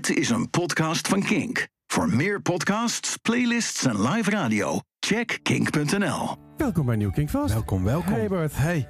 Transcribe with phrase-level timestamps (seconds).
[0.00, 1.68] Dit is een podcast van Kink.
[1.86, 6.36] Voor meer podcasts, playlists en live radio, check kink.nl.
[6.56, 7.52] Welkom bij Nieuw Kink Vast.
[7.52, 8.12] Welkom, welkom.
[8.12, 8.56] Hey Bart.
[8.56, 8.88] Hey,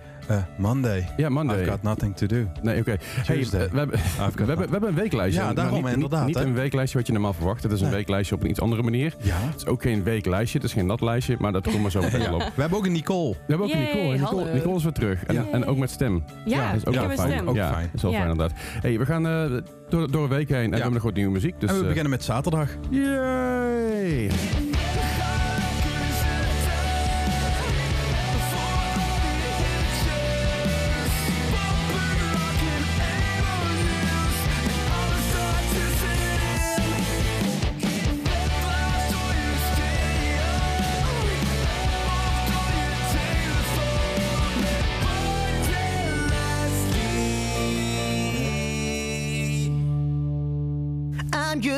[0.58, 1.08] Monday.
[1.16, 1.60] Ja, Monday.
[1.60, 2.46] I've got nothing to do.
[2.62, 2.96] Nee, oké.
[3.00, 3.96] Hey, we, hebben, we,
[4.36, 5.40] hebben, we hebben een weeklijstje.
[5.40, 7.62] Ja, maar daarom, niet, inderdaad, Niet, een weeklijstje wat je normaal verwacht.
[7.62, 7.94] Het is een Nee.
[7.96, 9.14] weeklijstje op een iets andere manier.
[9.22, 9.36] Ja.
[9.38, 12.20] Het is ook geen weeklijstje, het is geen natlijstje, maar dat komt maar zo meteen
[12.20, 12.52] wel op.
[12.54, 13.30] We hebben ook een Nicole.
[13.30, 14.18] We hebben ook een Nicole.
[14.18, 14.52] Nicole.
[14.52, 15.24] Nicole is weer terug.
[15.24, 15.44] En, Ja.
[15.52, 16.24] en ook met stem.
[16.44, 17.30] Ja, dat is ook wel een fijn.
[17.32, 17.48] stem.
[17.48, 17.84] Ook ja, fijn.
[17.84, 18.18] Dat is wel Ja.
[18.18, 18.58] fijn inderdaad.
[18.80, 19.50] Hey, we gaan eh,
[19.88, 21.60] door, door een week heen en we hebben nog wat nieuwe muziek.
[21.60, 22.68] Dus, en we eh, beginnen met zaterdag.
[22.90, 24.30] Yay!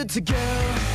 [0.03, 0.92] Good to go,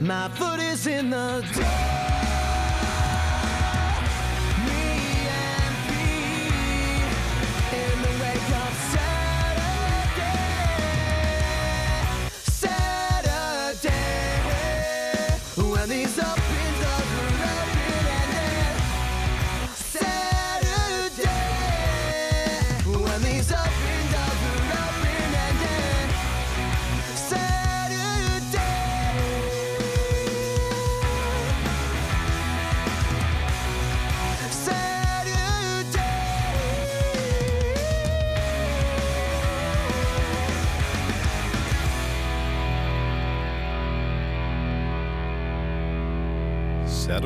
[0.00, 1.97] my foot is in the door.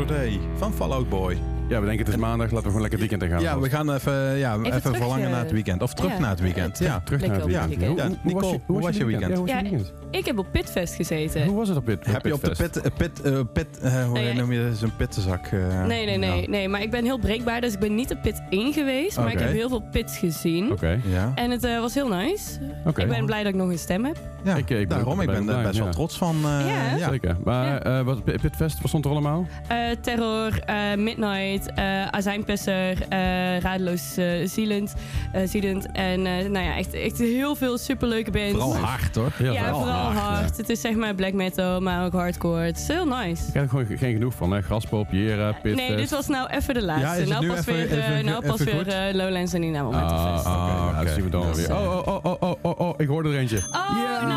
[0.08, 1.38] Saturday van Fallout Boy.
[1.68, 3.40] Ja, we denken het is maandag, laten we gewoon lekker het weekend in gaan.
[3.56, 5.82] Ja, we gaan even, ja, even, terug, verlangen naar het weekend.
[5.82, 6.78] Of terug ja, naar het weekend.
[6.78, 7.00] Ja.
[7.04, 7.72] terug naar het weekend.
[7.72, 9.30] op hoe Nicole, je- hoe was je weekend?
[9.30, 9.92] Ja, hoe was je Ja, weekend?
[10.10, 11.44] Ik heb op Pitfest gezeten.
[11.46, 14.04] Hoe was het op dit Heb je op de pit, eh, pit, eh, pit eh,
[14.04, 14.32] hoe Nee, ja.
[14.40, 14.76] noem je dat?
[14.78, 15.46] Zo'n pittenzak?
[15.46, 16.48] eh, Nee, nee, nee, ja.
[16.48, 16.68] nee.
[16.68, 19.16] Maar ik ben heel breekbaar, dus ik ben niet de pit in geweest.
[19.16, 20.72] Maar ik heb heel veel pits gezien.
[20.72, 21.32] Oké, Ja.
[21.34, 22.58] En het eh, was heel nice.
[22.86, 23.02] oké.
[23.02, 24.16] Ik ben blij dat ik nog een stem heb.
[24.44, 25.12] Ja, Ik- ik ben daarom.
[25.14, 26.36] ook Ik bij ben er best wel trots van.
[26.36, 26.96] eh, Ja.
[26.96, 27.08] ja.
[27.08, 27.36] Zeker.
[27.44, 29.46] Maar eh, wat, Pitfest, wat stond er allemaal?
[29.68, 34.94] Eh, terror, eh, Midnight, eh Azijnpisser, eh Radeloos eh, zielend,
[35.32, 35.86] eh, zielend.
[35.92, 38.50] En eh, nou ja, echt, echt heel veel superleuke bands.
[38.52, 39.32] Vooral hard hoor.
[39.38, 40.56] Ja, vooral hard, hard.
[40.56, 42.60] Het is zeg maar black metal, maar ook hardcore.
[42.64, 43.46] Het is heel nice.
[43.48, 44.50] Ik heb er gewoon geen genoeg van.
[44.52, 44.62] Hè.
[44.62, 45.88] Graspop, Jera, Pitfest.
[45.88, 47.24] Nee, dit was nou even de laatste.
[47.28, 49.84] nou nu pas even- weer, eh, even- nou pas weer eh, Lowlands en niet naar
[49.84, 50.46] Momentum Ah, Fest.
[50.46, 50.54] oké.
[50.56, 51.04] Ah, Ja, oké.
[51.04, 51.58] dat zien we dan weer.
[51.58, 53.56] is, Oh, oh, oh, oh, oh, oh, ik hoorde er eentje.
[53.72, 54.31] Oh, nou.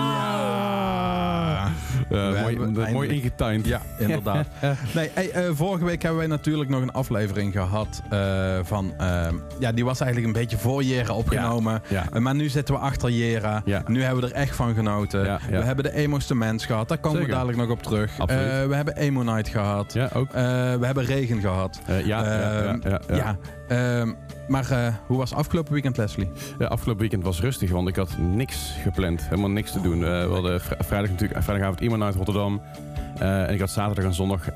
[2.09, 2.33] Ja.
[2.33, 3.65] Eh, mooi, mooi ingetimed.
[3.67, 4.47] Ja, inderdaad.
[4.93, 8.93] nee, hey, eh, vorige week hebben wij natuurlijk nog een aflevering gehad eh, van...
[8.97, 9.27] eh,
[9.59, 11.81] ja, die was eigenlijk een beetje voor Jera opgenomen.
[11.87, 12.19] Ja.
[12.19, 13.61] Maar nu zitten we achter Jera.
[13.65, 13.83] Ja.
[13.87, 15.23] Nu hebben we er echt van genoten.
[15.49, 16.87] We hebben de Emo's de Mens gehad.
[16.87, 17.33] Daar komen Zeker.
[17.33, 18.17] we dadelijk nog op terug.
[18.67, 19.93] We hebben Emo Night gehad.
[19.93, 20.31] Ja, ook.
[20.31, 21.81] We hebben regen gehad.
[21.85, 22.23] Eh, ja,
[22.83, 24.13] ja, ja, Ehm,
[24.47, 26.29] maar eh, hoe was afgelopen weekend, Leslie?
[26.59, 29.23] Afgelopen weekend was rustig, want ik had niks gepland.
[29.29, 30.03] Helemaal niks te doen.
[30.05, 32.61] Eh, we hadden vri- vrijdag natuurlijk, vrijdagavond iemand uit Rotterdam.
[33.19, 34.49] Eh, en ik had zaterdag en zondag...
[34.49, 34.53] eh,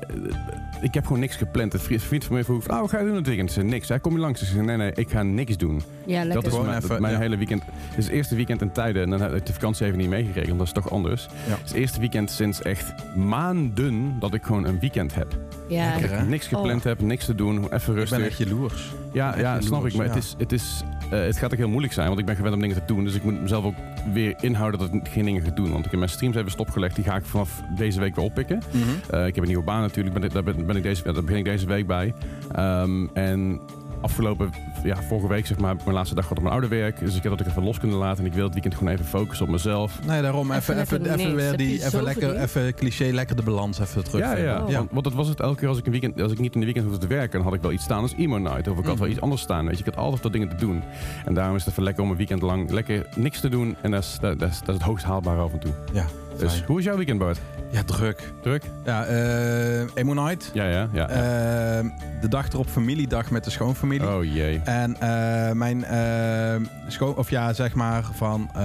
[0.80, 1.74] ik heb gewoon niks gepland.
[1.74, 3.48] Een vriend, van mij vroeg, nou, wat ga je doen het weekend?
[3.48, 3.88] Ik zei, niks.
[3.88, 4.42] Hij kom je langs?
[4.42, 5.82] Ik zei, nee, nee, ik ga niks doen.
[6.04, 6.34] Ja, lekker.
[6.34, 7.20] Dat is Gewoon mijn, even, mijn ja.
[7.20, 7.62] hele weekend.
[7.88, 9.02] Het is het eerste weekend in tijden.
[9.02, 11.28] En dan heb ik de vakantie even niet meegekregen, want dat is toch anders.
[11.46, 11.50] Ja.
[11.50, 15.36] Het is het eerste weekend sinds echt maanden dat ik gewoon een weekend heb.
[15.68, 15.90] ja.
[15.92, 18.18] Lekker, Dat ik niks gepland heb, niks te doen, even Ik ben rustig.
[18.26, 18.92] echt jaloers.
[19.12, 19.94] Ja, ja snap ik.
[19.94, 20.12] Maar ja.
[20.12, 22.54] het, is, het, is, eh, het gaat ook heel moeilijk zijn, want ik ben gewend
[22.54, 23.04] om dingen te doen.
[23.04, 23.74] Dus ik moet mezelf ook
[24.12, 25.72] weer inhouden dat ik geen dingen ga doen.
[25.72, 26.94] Want ik heb mijn streams even stopgelegd.
[26.94, 28.62] Die ga ik vanaf deze week weer oppikken.
[28.72, 28.82] Mhm.
[29.10, 30.20] Eh, ik heb een nieuwe baan natuurlijk.
[30.20, 32.14] Ben, daar, ben, ben ik deze, daar begin ik deze week bij.
[32.52, 33.60] Ehm, en
[34.00, 34.50] afgelopen,
[34.84, 36.98] ja, vorige week zeg maar, heb ik mijn laatste dag gehad op mijn oude werk.
[36.98, 38.18] Dus ik heb dat ik even los kunnen laten.
[38.24, 39.98] En ik wil het weekend gewoon even focussen op mezelf.
[40.06, 44.04] Nee, daarom Even even, even, weer die, even lekker, even cliché, lekker de balans even
[44.04, 44.20] terug.
[44.20, 44.62] Ja, ja.
[44.64, 44.72] Oh.
[44.72, 46.58] Want, want dat was het elke keer als ik, een weekend, als ik niet in
[46.60, 48.68] de weekend hoefde te werken, dan had ik wel iets staan als emo night.
[48.68, 49.10] Of ik had wel Mhm.
[49.10, 49.66] iets anders staan.
[49.66, 50.82] Weet je, ik had altijd wat dingen te doen.
[51.24, 53.76] En daarom is het even lekker om een weekend lang lekker niks te doen.
[53.82, 55.72] En dat is, dat, dat is, dat is het hoogst haalbaar af en toe.
[55.92, 56.04] Ja,
[56.40, 56.64] Dus fijn.
[56.66, 57.38] hoe is jouw weekend, Bart?
[57.70, 58.32] ja druk.
[58.42, 58.62] Druk?
[58.84, 60.50] Ja, eh Emo Night.
[60.54, 61.08] Ja, ja, ja.
[61.08, 61.84] Eh,
[62.20, 64.08] de dag erop familiedag met de schoonfamilie.
[64.08, 64.60] oh jee.
[64.64, 68.60] En eh, mijn eh, schoon, of ja, zeg maar van eh,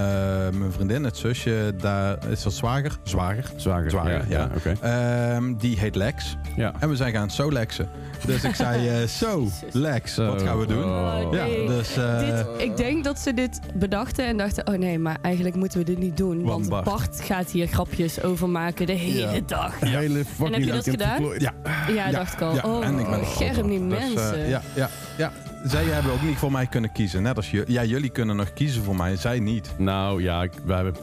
[0.53, 2.97] mijn vriendin, het zusje, daar is dat zwager.
[3.03, 3.51] Zwager.
[3.55, 3.89] Zwager.
[3.89, 4.23] Zwager, ja.
[4.27, 4.37] ja.
[4.37, 4.49] ja.
[4.55, 4.75] Oké.
[4.81, 6.37] Ehm, die heet Lex.
[6.55, 6.73] Ja.
[6.79, 7.89] En we zijn gaan zo Lexen.
[8.25, 10.83] Dus ik zei, eh, zo, Lex, wat gaan we doen?
[10.83, 11.27] Oh.
[11.31, 11.97] Ja, dus...
[11.97, 15.79] eh, Dit, ik denk dat ze dit bedachten en dachten: oh nee, maar eigenlijk moeten
[15.79, 16.43] we dit niet doen.
[16.43, 16.83] Want Bart.
[16.85, 19.39] Bart, gaat hier grapjes over maken de hele Ja.
[19.45, 19.79] dag.
[19.79, 21.23] Hele fucking heb je dat gedaan?
[21.37, 21.53] ja,
[21.93, 22.53] Ja, dacht ik al.
[22.55, 24.47] ja, oh, en ik ben scherm die Dus, eh, mensen.
[24.49, 25.31] ja, ja, ja.
[25.67, 27.21] Zij hebben ook niet voor mij kunnen kiezen.
[27.21, 27.71] Net als jullie.
[27.73, 29.73] Ja, jullie kunnen nog kiezen voor mij, zij niet.
[29.77, 30.93] Nou ja, ik, wij hebben,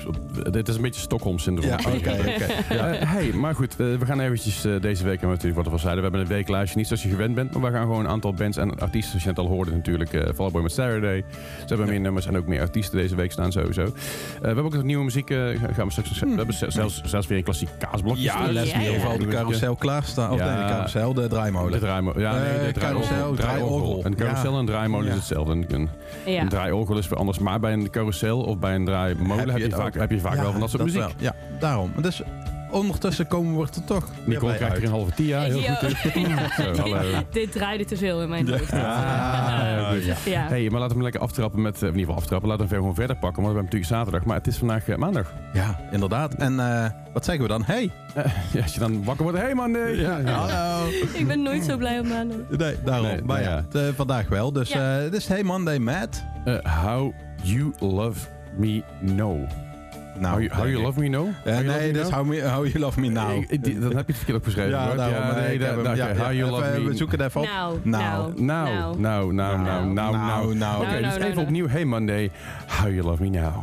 [0.53, 1.69] dit is een beetje Stockholm-syndroom.
[1.70, 2.75] Ja, oké, oké.
[2.75, 2.88] Ja.
[2.93, 5.64] Eh, hey, maar goed, eh, we gaan eventjes eh, deze week, hebben we natuurlijk wat
[5.67, 7.87] we al zeiden, we hebben een weeklijstje, niet zoals je gewend bent, maar we gaan
[7.87, 10.53] gewoon een aantal bands en artiesten, zoals je net al hoorde natuurlijk, eh Fall Out
[10.53, 11.25] Boy met Saturday.
[11.59, 13.82] Ze hebben meer nummers en ook meer artiesten deze week staan sowieso.
[13.82, 13.91] Eh,
[14.41, 15.38] we hebben ook wat nieuwe muziek, eh,
[15.75, 18.23] gaan we straks, we hebben ze- zelfs, zelfs weer een klassiek kaasblokje.
[18.23, 18.53] Ja, staan.
[18.53, 18.91] Leslie Ja, ja.
[18.91, 20.31] heeft al de carousel klaarstaan.
[20.31, 20.44] Of Ja.
[20.55, 21.73] nee, de carousel, de draaimolen.
[21.73, 22.20] De draaimolen.
[22.20, 23.35] Ja, nee, Eh, de carousel, draaiorgel.
[23.37, 24.00] draaiorgel.
[24.05, 25.12] Een carousel En een draaimolen Ja.
[25.12, 25.52] is hetzelfde.
[25.52, 25.88] Een, een,
[26.26, 26.40] Ja.
[26.40, 27.38] een draaiorgel is weer anders.
[27.38, 30.43] Maar bij een carousel of bij een draaimolen heb je, vaak, heb je vaak Ja,
[30.43, 31.00] wel van dat soort muziek.
[31.00, 31.10] wel.
[31.16, 31.93] Ja, daarom.
[32.00, 32.22] Dus
[32.73, 34.85] ondertussen komen we er toch Nicole bij krijgt uit.
[34.85, 35.41] een halve tia.
[35.41, 35.75] Heel Ja.
[35.75, 35.97] goed.
[36.77, 37.03] Zo, hallo.
[37.31, 38.73] Dit draaide te veel in mijn hoofd.
[38.73, 38.79] Ah,
[40.05, 40.15] ja.
[40.25, 40.47] Ja.
[40.49, 42.49] Hey, maar laten we hem lekker aftrappen met, eh, in ieder geval aftrappen.
[42.49, 44.25] Laten we hem gewoon verder pakken, want we hebben natuurlijk zaterdag.
[44.25, 45.33] Maar het is vandaag eh, maandag.
[45.53, 46.35] Ja, inderdaad.
[46.35, 47.63] En eh, wat zeggen we dan?
[47.65, 47.91] Hey!
[48.15, 50.07] Eh, ja, als je dan wakker wordt, hey man, nee.
[50.07, 50.88] hallo!
[51.12, 52.37] Ik ben nooit zo blij op maandag.
[52.50, 53.07] Nee, daarom.
[53.07, 53.64] Nee, maar nou ja, ja.
[53.64, 54.52] het, eh, vandaag wel.
[54.52, 54.97] Dus Ja.
[54.97, 56.25] eh, het is Hey Monday Matt.
[56.45, 57.12] Eh, how
[57.43, 58.19] you love
[58.57, 59.41] me know.
[60.23, 61.09] Nou, how you, how love me?
[61.45, 62.14] Eh, you love nee, me dus know?
[62.14, 63.37] how, me, how You Love Me Now.
[63.43, 64.71] Ik- ik- die- dan heb je het verkeerd opgeschreven.
[64.71, 64.97] ja, hoor.
[64.97, 65.14] daarom.
[65.17, 66.83] Ja, nee, nee, ik da- heb hem- da- ja, oké, ja, how you even, love
[66.83, 67.47] We me zoeken het even op.
[67.47, 68.33] Nou, Nou.
[68.43, 70.17] nou, Nou, nou, nou, nou, nou, nou.
[70.17, 70.76] Nou, nou.
[70.83, 71.47] Oké, Nou, dus nou, even nou.
[71.47, 71.69] opnieuw.
[71.69, 72.31] Hey Monday,
[72.81, 73.55] how you love me now.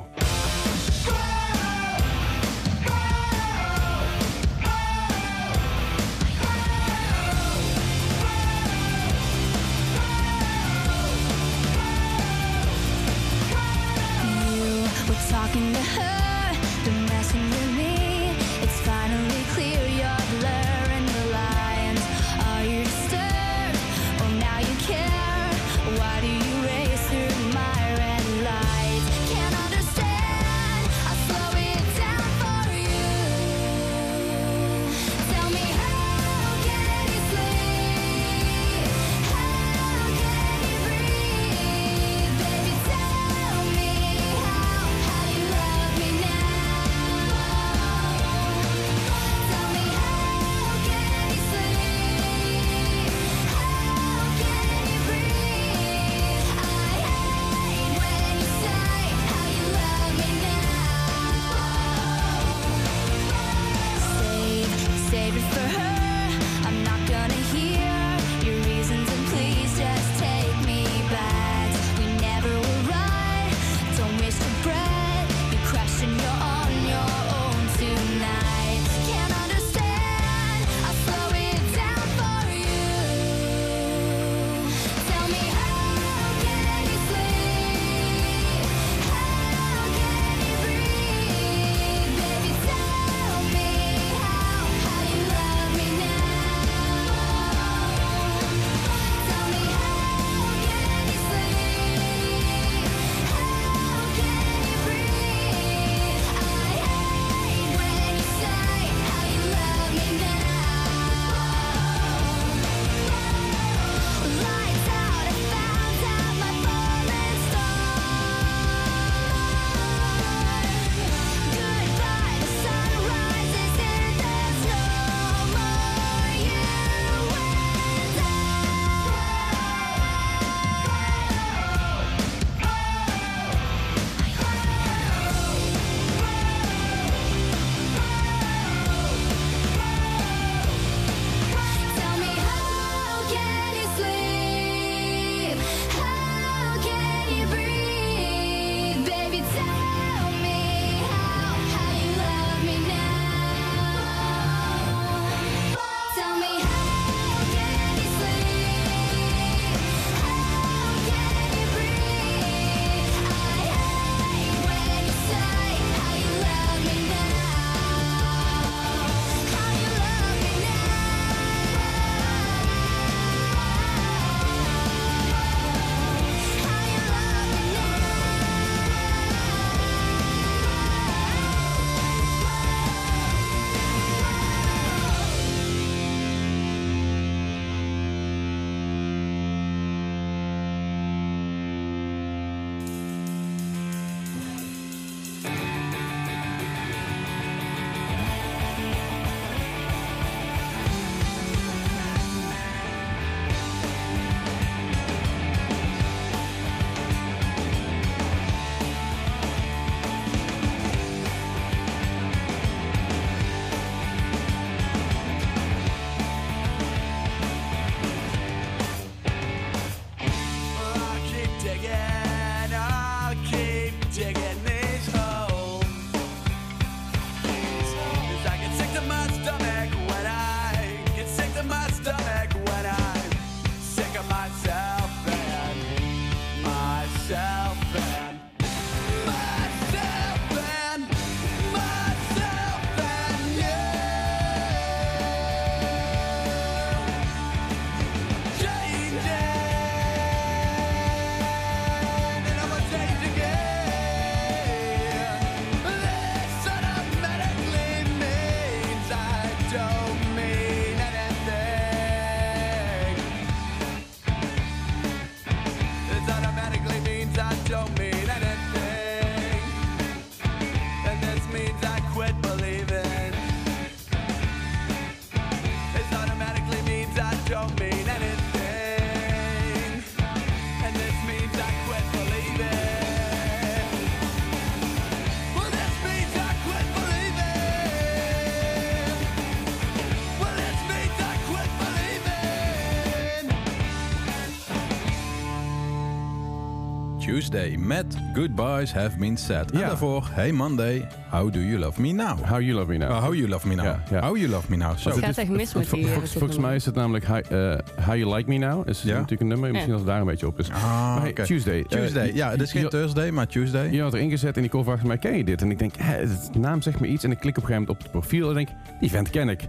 [297.50, 299.72] Tuesday met Goodbyes Have Been Said.
[299.72, 299.88] En Ja.
[299.88, 302.39] daarvoor Hey Monday, How Do You Love Me Now?
[302.46, 303.10] How You Love Me Now.
[303.12, 303.86] Oh, how You Love Me Now.
[303.86, 304.22] Ja, ja.
[304.27, 304.98] How You Love Me Now.
[304.98, 305.10] Zo.
[305.10, 306.00] Het gaat echt mis met die...
[306.03, 308.88] eh, volgens, dit volgens mij is het namelijk How, eh, How You Like Me Now.
[308.89, 309.13] Is Ja.
[309.13, 309.70] natuurlijk een nummer.
[309.72, 310.70] Misschien dat het daar een beetje op is.
[310.70, 311.44] Ah, Maar hey, oké.
[311.46, 311.79] Tuesday.
[311.79, 312.25] Eh, Tuesday.
[312.27, 313.91] je- Ja, het is geen je- Thursday, maar Tuesday.
[313.91, 315.62] Je had er ingezet en die call vraagt mij, ken je dit?
[315.62, 317.24] En ik denk, hè, de naam zegt me iets.
[317.24, 319.50] En ik klik op een gegeven moment op het profiel en denk, die vent ken
[319.50, 319.62] ik.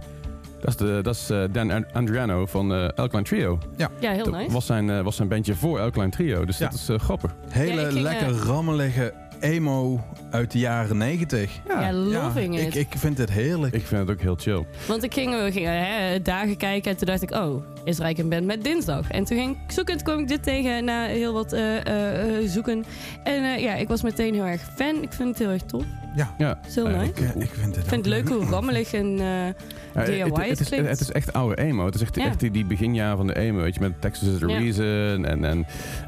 [0.61, 3.57] Dat is, de, dat is eh, Dan An- Andriano van eh Alkaline Trio.
[3.77, 4.51] Ja, heel Dat nice.
[4.51, 6.45] was, zijn, eh, was zijn bandje voor Alkaline Trio.
[6.45, 6.69] Dus Ja.
[6.69, 7.35] dat is grappig.
[7.49, 9.99] Hele Ja, ik ging, lekker rammelige emo
[10.31, 11.59] uit de jaren 90.
[11.67, 12.75] Ja, loving ik, it.
[12.75, 13.73] ik vind het heerlijk.
[13.73, 14.65] Ik vind het ook heel chill.
[14.87, 18.17] Want ik ging, we gingen hè, dagen kijken en toen dacht ik, oh, is Rijk
[18.17, 19.09] een band met dinsdag?
[19.09, 21.85] En toen ging ik zoeken en toen kwam ik dit tegen na heel wat eh,
[21.85, 22.83] eh, eh, zoeken.
[23.23, 25.01] En eh, ja, ik was meteen heel erg fan.
[25.01, 25.83] Ik vind het heel erg tof.
[26.15, 26.59] Ja, Ja.
[26.69, 27.09] Zo Eh, nice.
[27.09, 29.05] ik, eh, ik vind het Ik vind het leuk hoe rammelig en...
[29.19, 29.47] eh,
[29.93, 30.89] Ja, DIY het, het, is, klinkt.
[30.89, 31.85] het is echt oude emo.
[31.85, 32.25] Het is echt, Ja.
[32.25, 33.61] echt die, die beginjaren van de emo.
[33.61, 34.57] Weet je, met Texas is the Ja.
[34.57, 35.25] Reason.
[35.25, 35.57] En, en,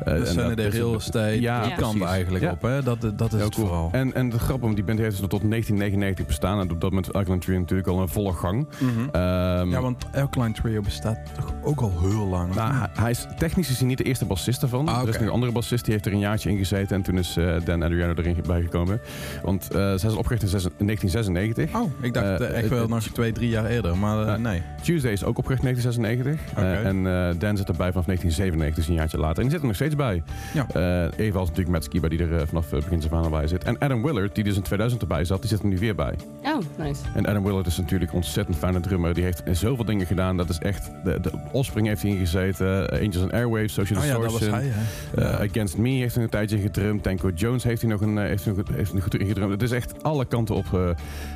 [0.08, 1.42] uh, Dat zijn de real estate.
[1.42, 2.52] Ja, die kant eigenlijk Ja.
[2.52, 2.62] op.
[2.62, 2.84] Hè?
[2.84, 3.68] Dat, dat is Heel het cool.
[3.68, 3.90] vooral.
[3.92, 6.60] En, en de grap, want die band heeft dus tot 1999 bestaan.
[6.60, 8.68] En op dat moment Alkaline Trio natuurlijk al een volle gang.
[8.80, 8.90] Mhm.
[9.12, 12.56] Ehm, ja, want Alkaline Trio bestaat toch ook al heel lang.
[12.56, 14.88] nou, hij, hij is technisch is hij niet de eerste bassist ervan.
[14.88, 16.96] Ah, Er is nog een andere bassist, die heeft er een jaartje in gezeten.
[16.96, 19.02] En toen is eh, Dan Adriano erin bijgekomen.
[19.44, 21.76] Want eh zij is opgericht in zes- 1996.
[21.82, 23.98] Oh, ik dacht Eh, eh, echt wel het- nog twee, drie jaar eerder.
[23.98, 24.62] Maar nee.
[24.82, 26.52] Tuesday is ook opgericht in 1996.
[26.58, 26.62] Oké.
[26.62, 29.36] Eh, en eh, Dan zit erbij vanaf 1997, dus een jaartje later.
[29.38, 30.24] En die zit er nog steeds bij.
[30.54, 30.66] Ja.
[30.74, 33.64] Eh, evenals natuurlijk Matt Skiba, die er vanaf eh, begin af aan bij zit.
[33.64, 36.14] En Adam Willard, die dus in 2000 erbij zat, die zit er nu weer bij.
[36.44, 37.02] oh, nice.
[37.16, 39.14] En Adam Willard is natuurlijk een ontzettend fijne drummer.
[39.14, 40.38] Die heeft zoveel dingen gedaan.
[40.38, 40.92] Dat is echt...
[41.04, 42.90] De, de Offspring heeft hij ingezeten.
[42.90, 44.70] eh, Angels and Airwaves, Social Oh ja, dat was Distortion.
[44.70, 44.72] hij,
[45.16, 45.22] hè?
[45.22, 45.46] Eh, Ja.
[45.50, 47.04] Against Me heeft hij een tijdje gedrumd.
[47.04, 49.52] Tanko Jones heeft hij nog een, heeft hij nog, heeft hij nog goed ingedrumd.
[49.52, 50.66] Het is echt alle kanten op.
[50.74, 50.90] eh,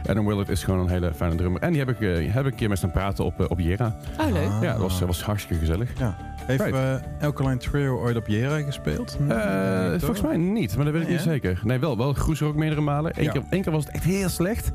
[0.09, 1.61] Adam Willard is gewoon een hele fijne drummer.
[1.61, 3.59] En die heb ik, eh, heb ik een keer met hem praten op, eh, op
[3.59, 3.95] Jera.
[4.19, 4.47] Oh, leuk.
[4.47, 4.57] Ah.
[4.61, 5.89] Ja, dat was, was hartstikke gezellig.
[5.99, 6.15] Ja.
[6.45, 7.01] Heeft Right.
[7.19, 9.17] eh, Alkaline Trio ooit op Jera gespeeld?
[9.27, 9.27] Eh,
[9.89, 11.31] Nee, volgens mij niet, maar dat weet ik Nee, niet hè?
[11.31, 11.59] zeker.
[11.63, 13.11] Nee, wel, wel Groeser ook meerdere malen.
[13.15, 13.31] Eén, Ja.
[13.31, 14.71] keer, één keer was het echt heel slecht.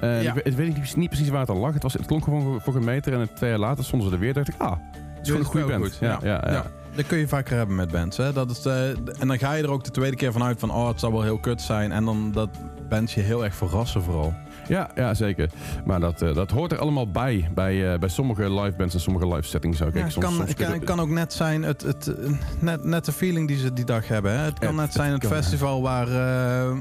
[0.00, 0.28] Eh, Ja.
[0.28, 1.72] Ik weet, ik weet niet, niet precies waar het aan lag.
[1.74, 3.12] Het, was, het klonk gewoon voor, voor gemeten.
[3.12, 4.32] En twee jaar later stonden ze er weer.
[4.32, 4.78] dacht ik, ah, het
[5.22, 5.82] is gewoon een goede band.
[5.84, 5.96] goed.
[6.00, 6.64] Ja, ja, ja.
[6.98, 8.16] Dat kun je vaker hebben met bands.
[8.16, 8.32] Hè?
[8.32, 10.70] Dat is, eh, en dan ga je er ook de tweede keer vanuit van...
[10.70, 11.92] oh, het zal wel heel kut zijn.
[11.92, 12.48] En dan dat
[12.88, 14.34] bands je heel erg verrassen vooral.
[14.68, 15.50] Ja, ja, zeker.
[15.84, 17.50] Maar dat, eh, dat hoort er allemaal bij.
[17.54, 19.92] Bij, eh, bij sommige live bands en sommige live settings ook.
[19.94, 23.04] Ja, Kijk, soms- kan, soms kan, kan ook net zijn, het, het, eh, net, net
[23.04, 24.32] de feeling die ze die dag hebben.
[24.32, 24.38] Hè?
[24.44, 26.76] Het kan Ja, net zijn het festival waar, eh,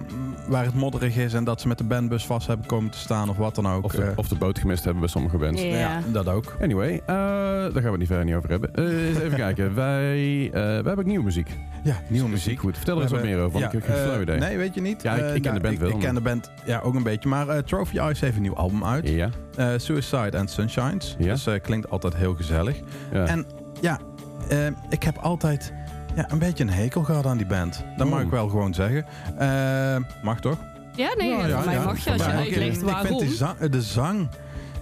[0.48, 1.34] waar het modderig is...
[1.34, 3.84] en dat ze met de bandbus vast hebben komen te staan of wat dan ook.
[3.84, 5.62] Of de, of de boot gemist hebben bij sommige bands.
[5.62, 5.68] Ja.
[5.78, 6.56] ja, dat ook.
[6.62, 8.74] Anyway, eh, daar gaan we het niet verder niet over hebben.
[8.74, 9.76] Eh, even kijken.
[9.76, 11.50] Wij, eh, wij hebben ook nieuwe muziek.
[11.88, 12.60] Ja, nieuwe muziek.
[12.60, 14.38] Goed, vertel er eens wat meer over, Ja, ik heb geen eh, idee.
[14.38, 15.02] Nee, weet je niet.
[15.02, 16.94] Ja, ik- Eh, ik ken de band ik, wel, Ik ken de band ja, ook
[16.96, 17.30] een beetje.
[17.30, 19.10] Maar eh, Trophy Eyes heeft een nieuw album uit.
[19.10, 21.16] Ja, Eh, Suicide and Sunshines.
[21.20, 21.34] Ja.
[21.34, 22.80] Dus klinkt altijd heel gezellig.
[23.12, 23.26] ja.
[23.26, 23.46] En
[23.82, 24.00] ja,
[24.90, 25.74] ik heb altijd
[26.16, 27.84] ja, een beetje een hekel gehad aan die band.
[27.98, 28.26] Dat mag Oh.
[28.26, 29.06] ik wel gewoon zeggen.
[30.24, 30.58] Mag toch?
[30.96, 31.84] Ja, nee, Ja, voor ja, mij ja.
[31.84, 33.20] mag je als je ik- uitlegt ik, vind waarom.
[33.20, 34.28] die zang, de zang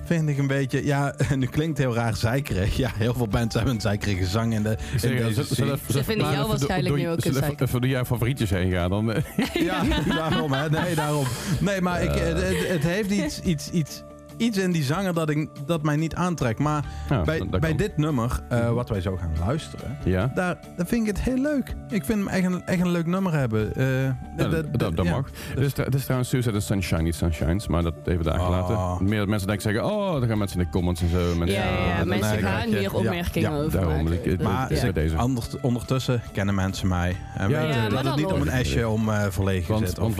[0.05, 0.85] vind ik een beetje...
[0.85, 2.77] Ja, nu klinkt heel raar zeikerig.
[2.77, 5.43] Ja, heel veel bands hebben een zeikerige zang in, de, in Zeg, deze
[5.91, 7.67] Ze vinden jou waarschijnlijk nu ook een even- zeiker.
[7.67, 8.89] Even door jouw favorietjes heen gaan.
[8.89, 9.23] Dan, eh,
[9.67, 10.69] Ja, daarom hè.
[10.69, 11.25] Nee, daarom.
[11.59, 14.03] Nee, maar ik, het, het- het heeft iets, iets, iets,
[14.37, 16.59] iets in die zanger dat, ik, dat mij niet aantrekt.
[16.59, 17.77] Maar ja, bij, bij kan.
[17.77, 19.97] dit nummer, eh, wat wij zo gaan luisteren...
[20.05, 21.75] Ja, Daar, daar vind ik het heel leuk.
[21.89, 23.75] Ik vind hem echt een, echt een leuk nummer hebben.
[23.75, 24.03] Eh,
[24.37, 25.29] Ja, dat, dat, mag.
[25.49, 28.45] Het is, het is trouwens Suicide and Sunshine, niet Sunshines, maar dat even daar Ah.
[28.45, 29.03] gelaten.
[29.09, 31.35] Meer dat mensen denken zeggen, oh, dan gaan mensen in de comments en zo.
[31.37, 34.03] Mensen, Ja, ja, ja, dat- mensen nee, gaan hier opmerkingen over daarom.
[34.03, 34.31] maken.
[34.31, 35.15] Ik- Maar deze.
[35.15, 37.15] anders- ondertussen kennen mensen mij.
[37.37, 39.97] En Ja, weten ja, dat het niet om een esje om eh verlegen Want, zit.
[39.97, 40.15] want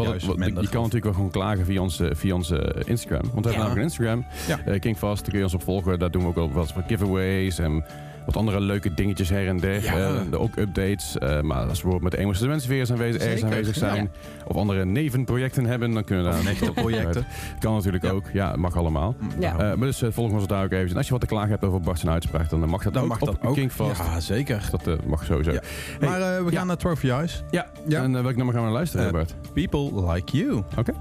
[0.45, 3.21] je kan natuurlijk wel gewoon klagen via onze, via onze Instagram.
[3.21, 4.04] Want we hebben namelijk een Instagram.
[4.05, 4.59] Ja.
[4.65, 5.99] Eh, Kingfast, daar kun je ons op volgen.
[5.99, 7.83] Daar doen we ook wel wat giveaways en
[8.25, 9.83] wat andere leuke dingetjes her en der.
[9.83, 10.13] Ja.
[10.31, 11.17] Eh, ook updates.
[11.17, 13.79] Eh, maar als we bijvoorbeeld met de Engelse mensen weer eens aanwezig, ergens aanwezig ja.
[13.93, 14.11] zijn.
[14.47, 17.15] Of andere nevenprojecten hebben, dan kunnen we daar op projecten.
[17.15, 17.59] uit.
[17.59, 18.09] Kan natuurlijk Ja.
[18.09, 18.23] ook.
[18.33, 19.15] Ja, mag allemaal.
[19.39, 19.51] Ja.
[19.51, 20.89] Eh, maar dus volg ons daar ook even.
[20.89, 23.03] En als je wat te klagen hebt over Bart zijn uitspraak, dan mag dat dan
[23.03, 23.53] ook mag op dat ook.
[23.55, 23.97] Kingfast.
[24.01, 24.69] Ja, zeker.
[24.83, 25.51] Dat mag sowieso.
[25.51, 25.59] Ja.
[25.99, 26.57] Hey, maar eh, we ja.
[26.57, 27.43] gaan naar Trophy Eyes.
[27.51, 28.03] Ja, Ja.
[28.03, 29.35] en uh, welk nummer gaan we naar luisteren, Bart?
[29.53, 30.63] People Like You.
[30.77, 30.93] Oké.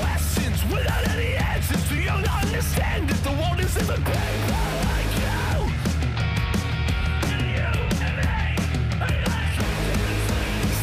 [0.00, 0.62] questions
[2.78, 5.66] understand that the world is in the paper like you?
[7.28, 7.70] You
[8.06, 8.36] and me.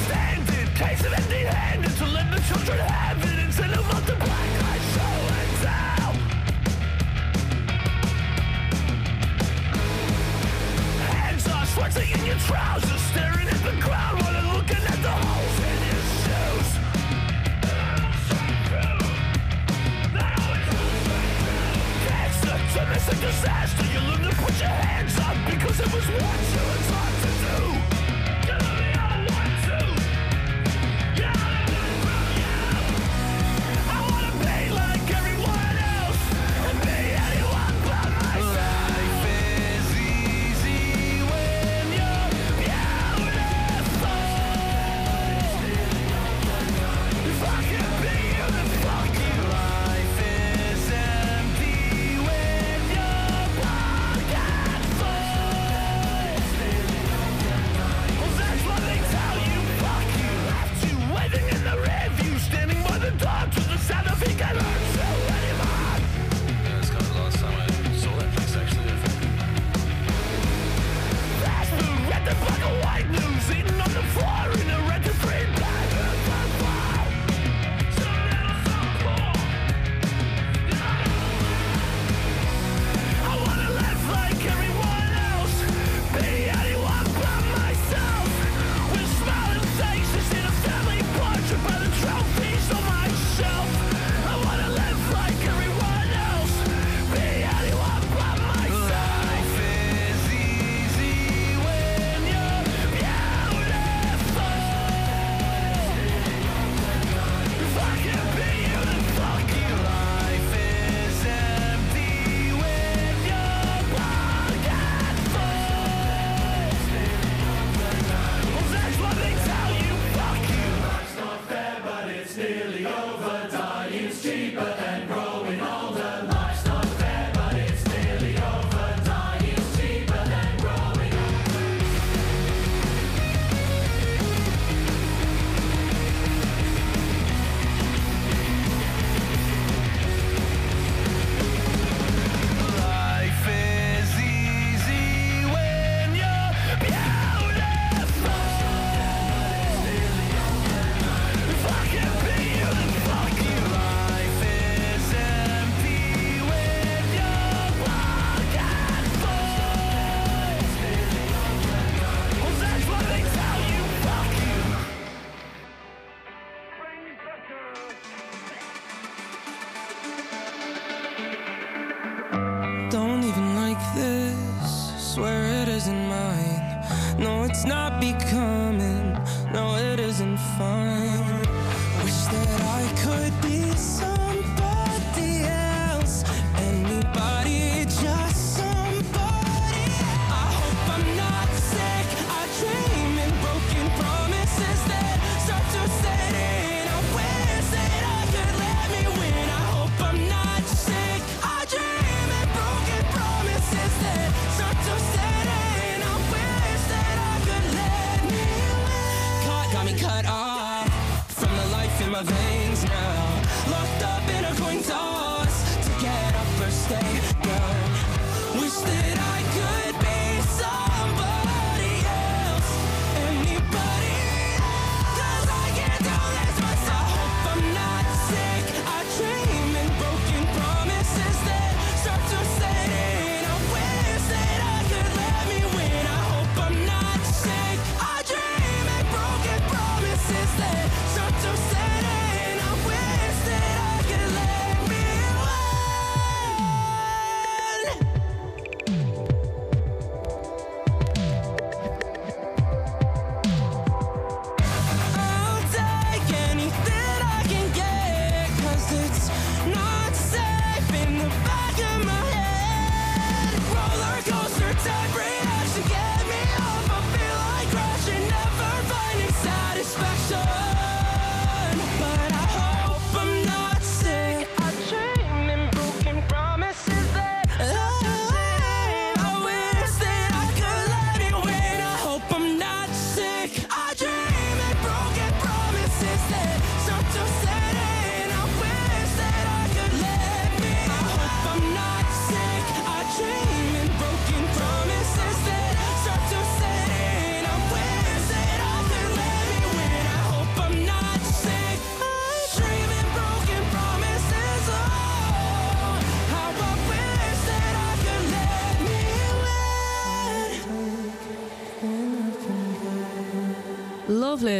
[0.03, 5.15] Standing, case of empty-handed to let the children have it instead of multiply by show
[5.39, 6.13] and tell.
[11.15, 13.04] Hands are sweating in your trousers,
[23.05, 23.85] the domestic disaster.
[23.85, 27.89] You learn to put your hands up because it was what you were taught to
[27.89, 27.94] do.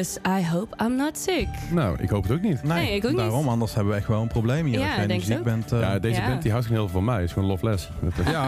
[0.05, 1.47] Loveless, I hope I'm not sick.
[1.71, 2.63] Nou, ik hoop het ook niet.
[2.63, 3.19] Nee, ik ook niet.
[3.19, 4.79] daarom, anders hebben we echt wel een probleem hier.
[4.79, 5.71] Ja, als jij denk ziek bent.
[5.71, 6.27] eh, Ja, deze Ja.
[6.27, 7.15] band die houdt heel veel van mij.
[7.15, 7.89] Het is gewoon loveless.
[8.31, 8.41] Ja,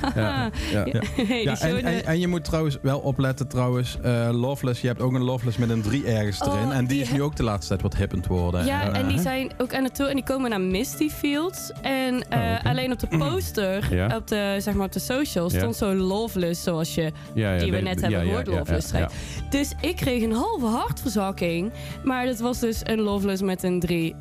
[0.00, 0.86] Ah, Ja, ja.
[0.86, 1.00] Ja.
[1.58, 3.96] Hey, en, en, je moet trouwens wel opletten trouwens.
[4.02, 6.72] eh, Loveless, je hebt ook een Loveless met een 3 ergens Oh, erin.
[6.72, 8.64] En die, die is nu ook de laatste tijd wat hip aan het worden.
[8.64, 11.72] Ja, Eh, en die zijn ook aan het tour en die komen naar Misty Fields.
[11.82, 14.16] En eh, Oh, alleen op de poster, Ja.
[14.16, 15.58] op, de, zeg maar op de socials, Ja.
[15.58, 18.90] stond zo Loveless, zoals je Ja, ja, die we net hebben gehoord, ja, ja, Loveless.
[18.90, 19.08] ja.
[19.50, 21.72] Dus ik kreeg een halve hartverzakking.
[22.04, 24.14] Maar dat was dus een Loveless met een 3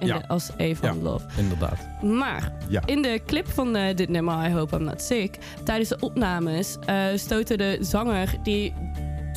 [0.00, 0.18] in Ja.
[0.18, 1.02] de, als E van Ja.
[1.02, 1.26] Love.
[1.38, 1.78] Inderdaad.
[2.02, 2.82] Maar Ja.
[2.86, 6.76] in de clip van eh, dit nummer, I Hope I'm Not Sick, tijdens de opnames
[6.86, 8.72] eh stootte de zanger die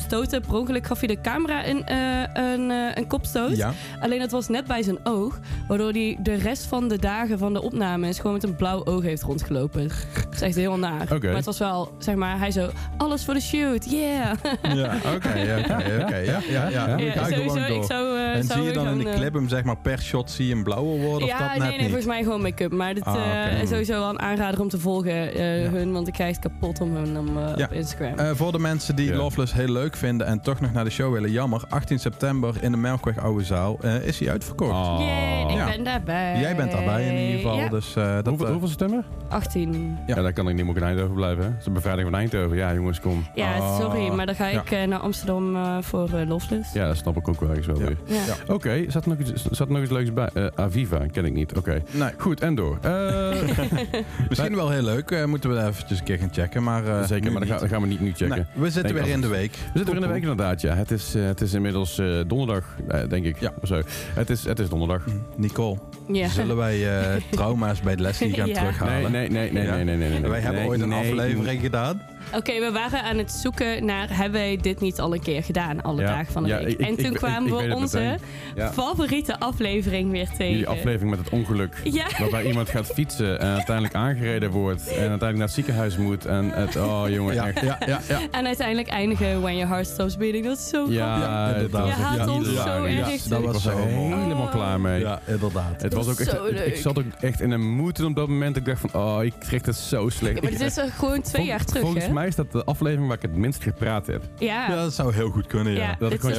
[0.06, 1.96] stootte per ongeluk gaf hij de camera een, eh,
[2.34, 3.56] een, eh, een kopstoot.
[3.56, 3.72] Ja.
[4.00, 5.38] Alleen het was net bij zijn oog,
[5.68, 9.02] waardoor hij de rest van de dagen van de opnames gewoon met een blauw oog
[9.02, 9.88] heeft rondgelopen.
[10.14, 11.06] Dat is echt heel naar.
[11.20, 14.32] Maar het was wel, zeg maar, hij zo, alles voor de shoot, yeah.
[14.74, 16.16] Ja, oké, oké, oké.
[16.16, 16.86] Ja, ja, ja.
[16.86, 19.48] Ja, Ik sowieso, zou, eh, en zou zie je dan in de eh, clip hem
[19.48, 21.80] zeg maar per shot zie je hem blauwer worden of dat nee, net nee, niet?
[21.86, 22.72] volgens mij gewoon make-up.
[22.72, 25.70] Maar dit Ah, eh, is sowieso wel een aanrader om te volgen, eh, Ja.
[25.70, 28.18] hun, want ik krijg het kapot om hun om, eh, op Instagram.
[28.18, 29.16] Eh, voor de mensen die Ja.
[29.16, 31.62] Loveless heel leuk vinden en toch nog naar de show willen, jammer.
[31.68, 34.70] 18 september in de Melkweg Oude Zaal eh, is hij uitverkocht.
[34.70, 34.96] Oh.
[34.98, 35.64] Yay, ik Ja.
[35.66, 36.38] ben daarbij.
[36.40, 37.56] Jij bent daarbij in ieder geval.
[37.58, 39.04] Ja, Dus, eh, dat, Hoeveel, eh, hoeveel september?
[39.28, 39.98] 18.
[40.06, 40.14] Ja.
[40.22, 41.42] daar kan ik niet meer in Eindhoven blijven.
[41.44, 41.48] hè.
[41.50, 42.56] Het is een bevrijding van Eindhoven.
[42.56, 43.24] Ja, jongens, kom.
[43.34, 46.72] Ja, Ah, sorry, maar dan ga ik eh, naar Amsterdam eh, voor eh Loveless.
[46.72, 47.84] Ja, dat snap ik ook wel ergens wel Ja.
[47.86, 47.96] weer.
[48.04, 48.54] Ja.
[48.54, 50.30] Oké, zat, er nog iets- zat er nog iets leuks bij?
[50.54, 51.56] Aviva, ken ik niet.
[51.56, 51.82] Oké.
[51.90, 52.78] nee, Goed, en door.
[52.82, 53.30] Eh,
[54.28, 55.10] misschien wel heel leuk.
[55.10, 56.62] eh, moeten we eventjes een keer gaan checken.
[56.62, 58.28] Maar, eh, zeker, maar dat, gaan- we niet nu checken.
[58.28, 59.58] Nee, we zitten weer in de week.
[59.84, 60.74] Zitten weer in de week inderdaad, ja.
[60.74, 63.40] Het is, eh, het is inmiddels eh, donderdag, eh, denk ik.
[63.40, 63.52] Ja.
[63.62, 63.82] Zo.
[64.14, 65.04] Het is, het is donderdag.
[65.36, 65.76] Nicole,
[66.12, 66.28] Ja.
[66.28, 68.54] zullen wij eh, trauma's bij Leslie gaan Ja.
[68.54, 69.12] terughalen?
[69.12, 69.74] Nee, nee, nee, nee, Ja.
[69.74, 70.30] nee, nee, nee, nee.
[70.30, 72.02] Wij hebben Nee, ooit een nee, aflevering gedaan.
[72.32, 75.82] Oké, we waren aan het zoeken naar, hebben wij dit niet al een keer gedaan,
[75.82, 76.68] alle Ja, dagen van de ja, week?
[76.68, 78.18] ik- en toen ik- ik- kwamen ik we het onze.
[78.56, 78.72] Ja.
[78.72, 80.48] favoriete aflevering weer tegen.
[80.50, 81.76] Jullie aflevering met het ongeluk.
[81.84, 82.06] Ja.
[82.18, 84.80] Waarbij iemand gaat fietsen en uiteindelijk aangereden wordt.
[84.88, 86.26] En uiteindelijk naar het ziekenhuis moet.
[86.26, 87.60] En het, oh jongen, Ja, echt.
[87.60, 88.20] ja, ja, ja.
[88.30, 90.44] En uiteindelijk eindigen When Your Heart Stops Beating.
[90.44, 90.94] Dat is zo grappig.
[90.96, 91.80] Ja, Ja, het inderdaad.
[91.86, 93.22] was Je haat echt ons zo erg.
[93.22, 95.00] dat Ik was zo er helemaal klaar mee.
[95.00, 95.82] Ja, inderdaad.
[95.82, 98.56] Het was ook echt, zo ik- zat ook echt in een moed op dat moment.
[98.56, 100.34] Ik dacht van, oh, ik kreeg het zo slecht.
[100.34, 102.12] Ja, maar dit is er gewoon twee jaar terug, hè?
[102.14, 104.22] Mij is dat de aflevering waar ik het minst gepraat heb.
[104.38, 104.68] Ja.
[104.68, 105.78] Ja, dat zou heel goed kunnen, ja.
[105.80, 106.34] Ja, Dat ik gewoon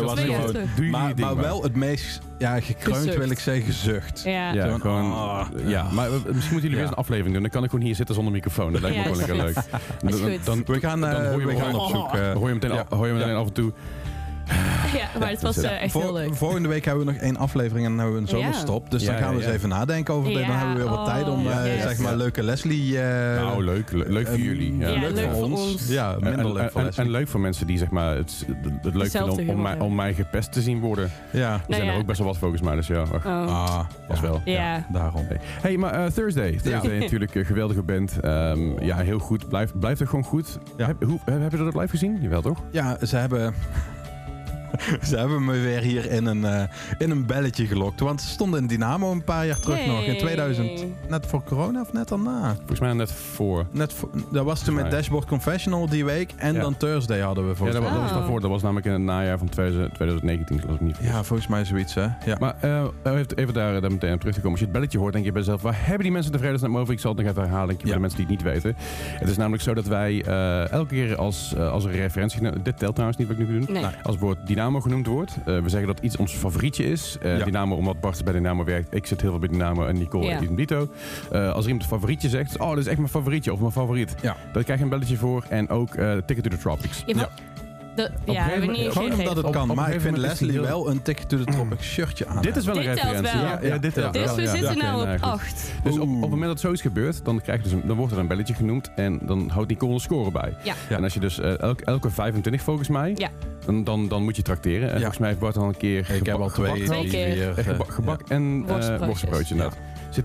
[0.76, 3.18] jullie Maar, ding maar wel het meest ja, gekreund Gezucht.
[3.18, 4.22] wil ik zeggen, gezucht.
[4.26, 4.54] Ja.
[4.54, 5.48] Ja, Gewoon, gewoon, ah.
[5.66, 5.88] ja.
[5.92, 7.42] maar we- misschien moeten jullie weer eens een aflevering doen.
[7.42, 8.72] Dan kan ik gewoon hier zitten zonder microfoon.
[8.72, 9.54] Dat lijkt me wel lekker leuk.
[10.00, 12.14] Dan, dan, We gaan, dan eh, hoor je we me gaan op zoek.
[12.16, 13.72] eh, dan hoor je meteen, af en toe.
[15.00, 16.36] ja, maar het was eh, echt heel leuk.
[16.36, 18.44] volgende week hebben we nog één aflevering en dan hebben we een Ja.
[18.44, 18.92] zomerstop.
[18.92, 19.58] Dus Ja, dan gaan we ja, eens ja.
[19.58, 20.38] even nadenken over dit.
[20.40, 21.82] Dan Ja, hebben we weer wat oh, tijd om eh, yes.
[21.84, 23.02] zeg maar leuke Leslie...
[23.02, 23.92] eh, Nou, leuk.
[23.92, 24.78] le- Leuk voor eh, jullie.
[24.78, 24.88] Ja.
[24.88, 25.72] Ja, leuk, leuk voor voor ons.
[25.72, 25.88] ons.
[25.88, 27.06] Ja, En, minder en, leuk voor en, Leslie.
[27.06, 28.46] en leuk voor mensen die zeg maar, het,
[28.82, 29.88] het leuk vinden om, om, humor mij, hebben.
[29.88, 31.12] om mij gepest te zien worden.
[31.32, 31.50] Er Ja.
[31.50, 32.76] Nou zijn er ook best wel wat volgens mij.
[32.76, 33.48] Dus ja, ach, Oh.
[33.48, 34.42] Ah, was wel.
[34.46, 34.86] Ja.
[34.92, 35.26] daarom.
[35.28, 36.52] Hey, hey, maar eh, Thursday.
[36.64, 38.20] Thursday natuurlijk een geweldige band.
[38.20, 39.48] Ehm, ja, heel goed.
[39.50, 40.58] Blijft blijft er gewoon goed.
[40.78, 40.86] Ja.
[40.88, 42.18] Heb, hoe, heb je dat live gezien?
[42.22, 42.58] Jawel, toch?
[42.72, 43.54] Ja, ze hebben...
[45.10, 46.64] Ze hebben me weer hier in een, eh,
[46.98, 48.00] in een belletje gelokt.
[48.00, 50.00] Want ze stonden in Dynamo een paar jaar terug nog.
[50.00, 50.20] In Yay.
[50.20, 50.86] 2000.
[51.10, 52.56] Net voor corona of net daarna?
[52.56, 53.66] Volgens mij net voor.
[53.72, 54.92] Net voor, dat was toen met.
[54.92, 56.32] Dashboard Confessional die week.
[56.36, 56.62] En Ja.
[56.62, 58.02] dan Thursday hadden we Ja, volgens dat, was- mij.
[58.02, 58.42] dat was daarvoor.
[58.42, 60.60] Dat was namelijk in het najaar van 2000 2019.
[60.60, 60.98] geloof ik niet.
[61.02, 62.02] Ja, volgens mij zoiets, hè?
[62.02, 62.36] Ja.
[62.40, 64.52] Maar eh, even, even daar, daar meteen op terug te komen.
[64.52, 65.62] Als je het belletje hoort, denk je bij jezelf...
[65.62, 66.94] waar hebben die mensen de vredesnaam over?
[66.94, 67.94] Ik zal het nog even herhalen voor Ja.
[67.94, 68.76] de mensen die het niet weten.
[69.20, 72.42] Het is namelijk zo dat wij eh, elke keer als, als een referentie...
[72.42, 73.74] nou, dit telt trouwens niet wat ik nu ga doen.
[73.76, 73.86] Nee.
[74.04, 75.36] Als woord Dynamo genoemd wordt.
[75.46, 77.18] eh, we zeggen dat iets ons favorietje is.
[77.22, 77.46] Eh, Ja.
[77.46, 78.94] Dynamo, omdat Bart bij Dynamo werkt.
[78.96, 80.38] Ik zit heel veel bij Dynamo en Nicole Ja.
[80.40, 80.88] en Dito.
[81.32, 82.58] Eh als iemand favorietje zegt...
[82.58, 84.16] oh, dat is echt mijn favorietje of mijn favoriet.
[84.22, 84.36] Ja.
[84.54, 85.46] Dan krijg je een belletje voor.
[85.50, 87.04] En ook eh, Ticket to the Tropics.
[87.06, 87.30] Ja.
[87.96, 88.44] De, ja,
[88.90, 89.70] Gewoon omdat het kan.
[89.70, 92.42] op maar ik vind Leslie wel een Ticket to the Tropic shirtje aan.
[92.42, 93.40] Dit is wel een Dit telt referentie.
[93.42, 93.50] wel.
[93.50, 95.32] Ja, ja, dit telt Dus we zitten nou oké, op goed.
[95.32, 95.72] 8.
[95.84, 98.20] Dus op, het moment dat zoiets gebeurt, dan, krijg je dus een, dan wordt er
[98.20, 100.54] een belletje genoemd en dan houdt Nicole een score bij.
[100.64, 100.74] Ja.
[100.90, 100.98] Ja.
[100.98, 103.30] En als je dus eh, elk, elke 25 volgens mij, Ja.
[103.66, 104.88] dan, dan, dan moet je trakteren.
[104.88, 104.98] En Ja.
[104.98, 107.42] volgens mij heeft Bart al een keer Ik heb al twee, gebak Twee keer.
[107.42, 109.56] Eh, eh, gebak, gebak en eh, worstbroodje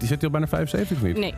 [0.01, 1.19] hij zit hij al bijna 75 of niet?
[1.19, 1.35] Nee,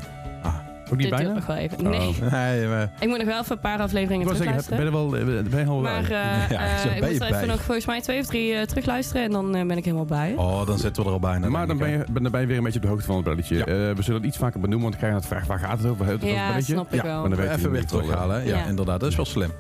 [0.92, 1.33] Ook niet dit bijna?
[1.35, 1.78] nog wel even.
[1.81, 1.90] Oh.
[1.90, 2.14] Nee.
[2.20, 2.31] ja.
[2.52, 4.78] Nee, maar, Ik moet nog wel even een paar afleveringen Ik ben terugluisteren.
[4.81, 5.09] je er wel
[5.50, 6.11] ben je al Maar bij?
[6.11, 7.46] eh, Ja, eh, zo ik ben je moet even bij.
[7.46, 10.35] nog volgens mij twee of drie eh, terugluisteren en dan ben ik helemaal bij.
[10.37, 11.48] oh, dan zitten we er al bijna.
[11.48, 13.05] maar dan ben ik, je, ben, dan ben je weer een beetje op de hoogte
[13.07, 13.57] van het belletje.
[13.57, 13.64] Ja.
[13.64, 15.78] Eh, we zullen het iets vaker benoemen, want dan krijg je het vraag waar gaat
[15.83, 16.07] het over?
[16.07, 16.72] Het over ja, het belletje?
[16.72, 17.20] snap ik Ja, wel.
[17.20, 17.44] maar dan hè.
[17.44, 18.46] weet je Even weer terughalen.
[18.46, 19.00] Ja, inderdaad.
[19.00, 19.50] Dat is wel slim.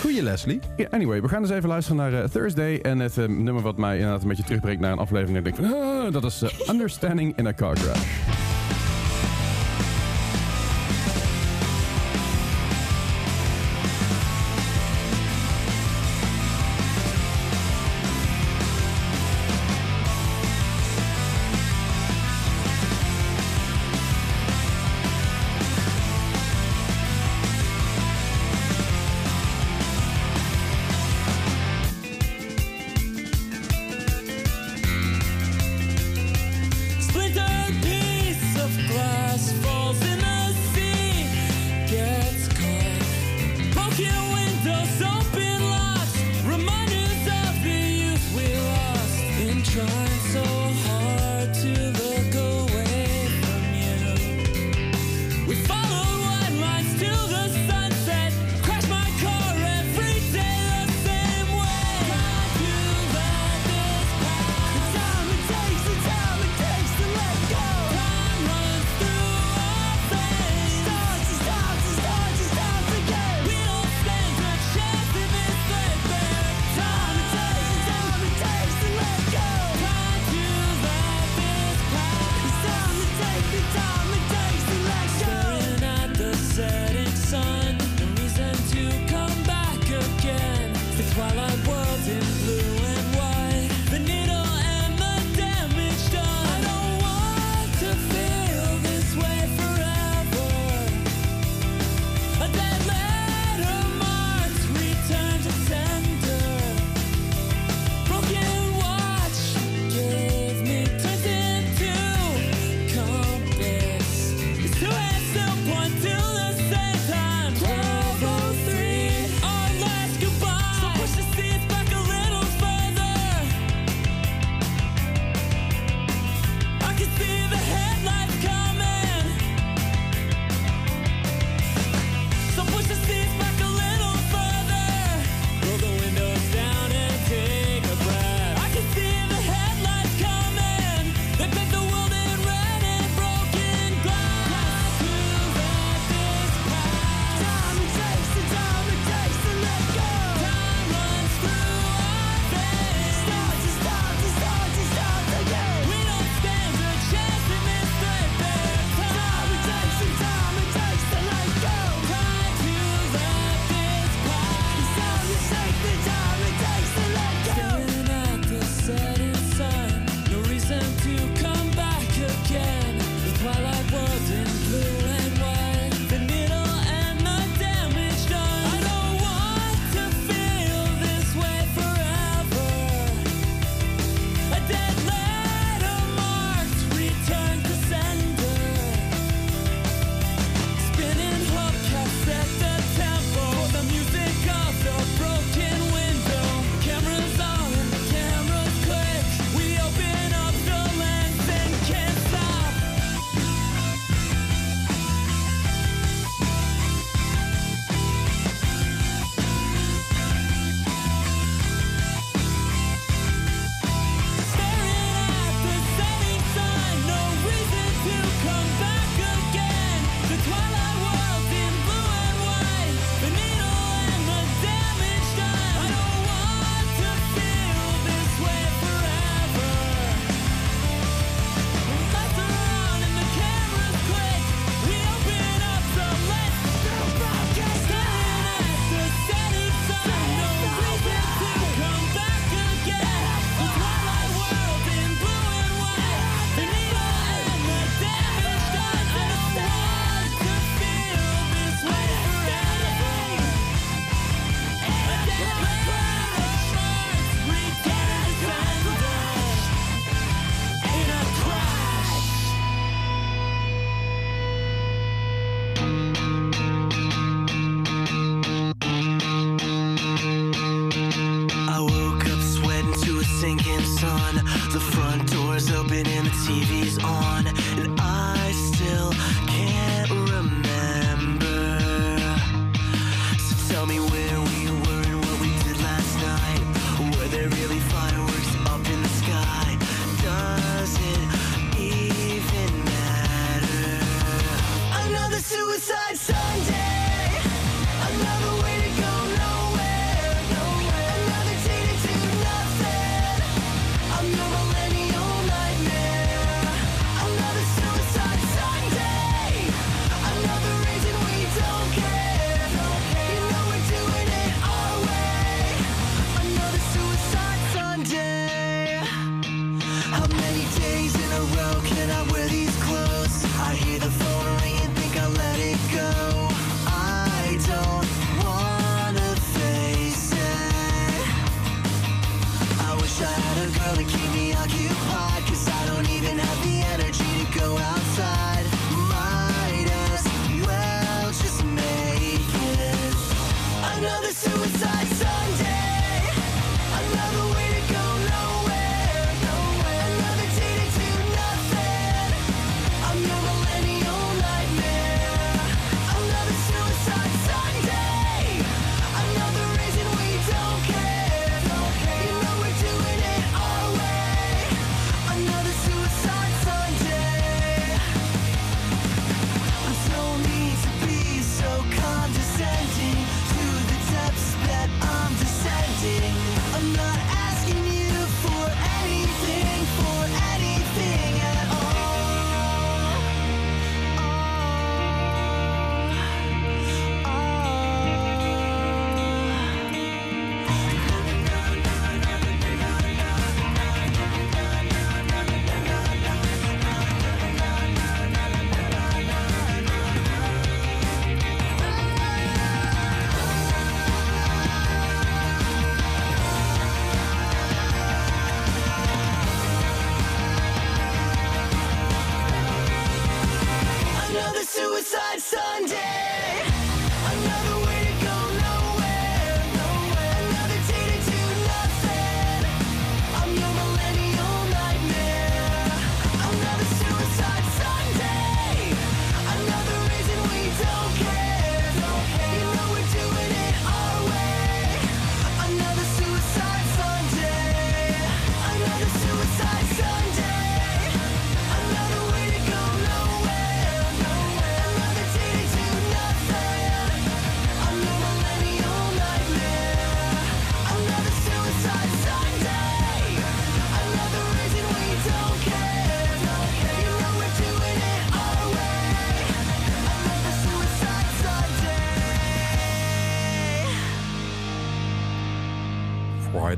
[0.00, 0.60] Goeie, Leslie.
[0.76, 2.78] Ja, anyway, we gaan dus even luisteren naar Thursday.
[2.78, 5.38] En het nummer wat mij inderdaad een beetje terugbrengt naar een aflevering.
[5.38, 8.51] En ik denk van, ah, dat is Understanding in a Car Crash.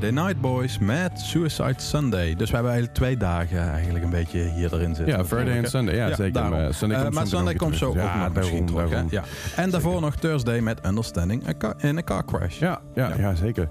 [0.05, 2.35] Friday Night Boys met Suicide Sunday.
[2.35, 5.17] Dus we hebben eigenlijk twee dagen eigenlijk een beetje hier erin zitten.
[5.17, 5.95] Ja, Friday en Sunday.
[5.95, 6.33] Ja, zeker.
[6.33, 6.51] daarom.
[6.59, 8.89] Maar Sunday Eh, komt maar zo Sunday komt zo ook nog Ja, misschien daarom, terug.
[8.89, 9.07] daarom.
[9.11, 9.23] Ja.
[9.55, 12.59] En daarvoor nog Thursday met Understanding a car- in a Car Crash.
[12.59, 13.15] Ja, ja, Ja.
[13.17, 13.35] ja.
[13.35, 13.69] zeker.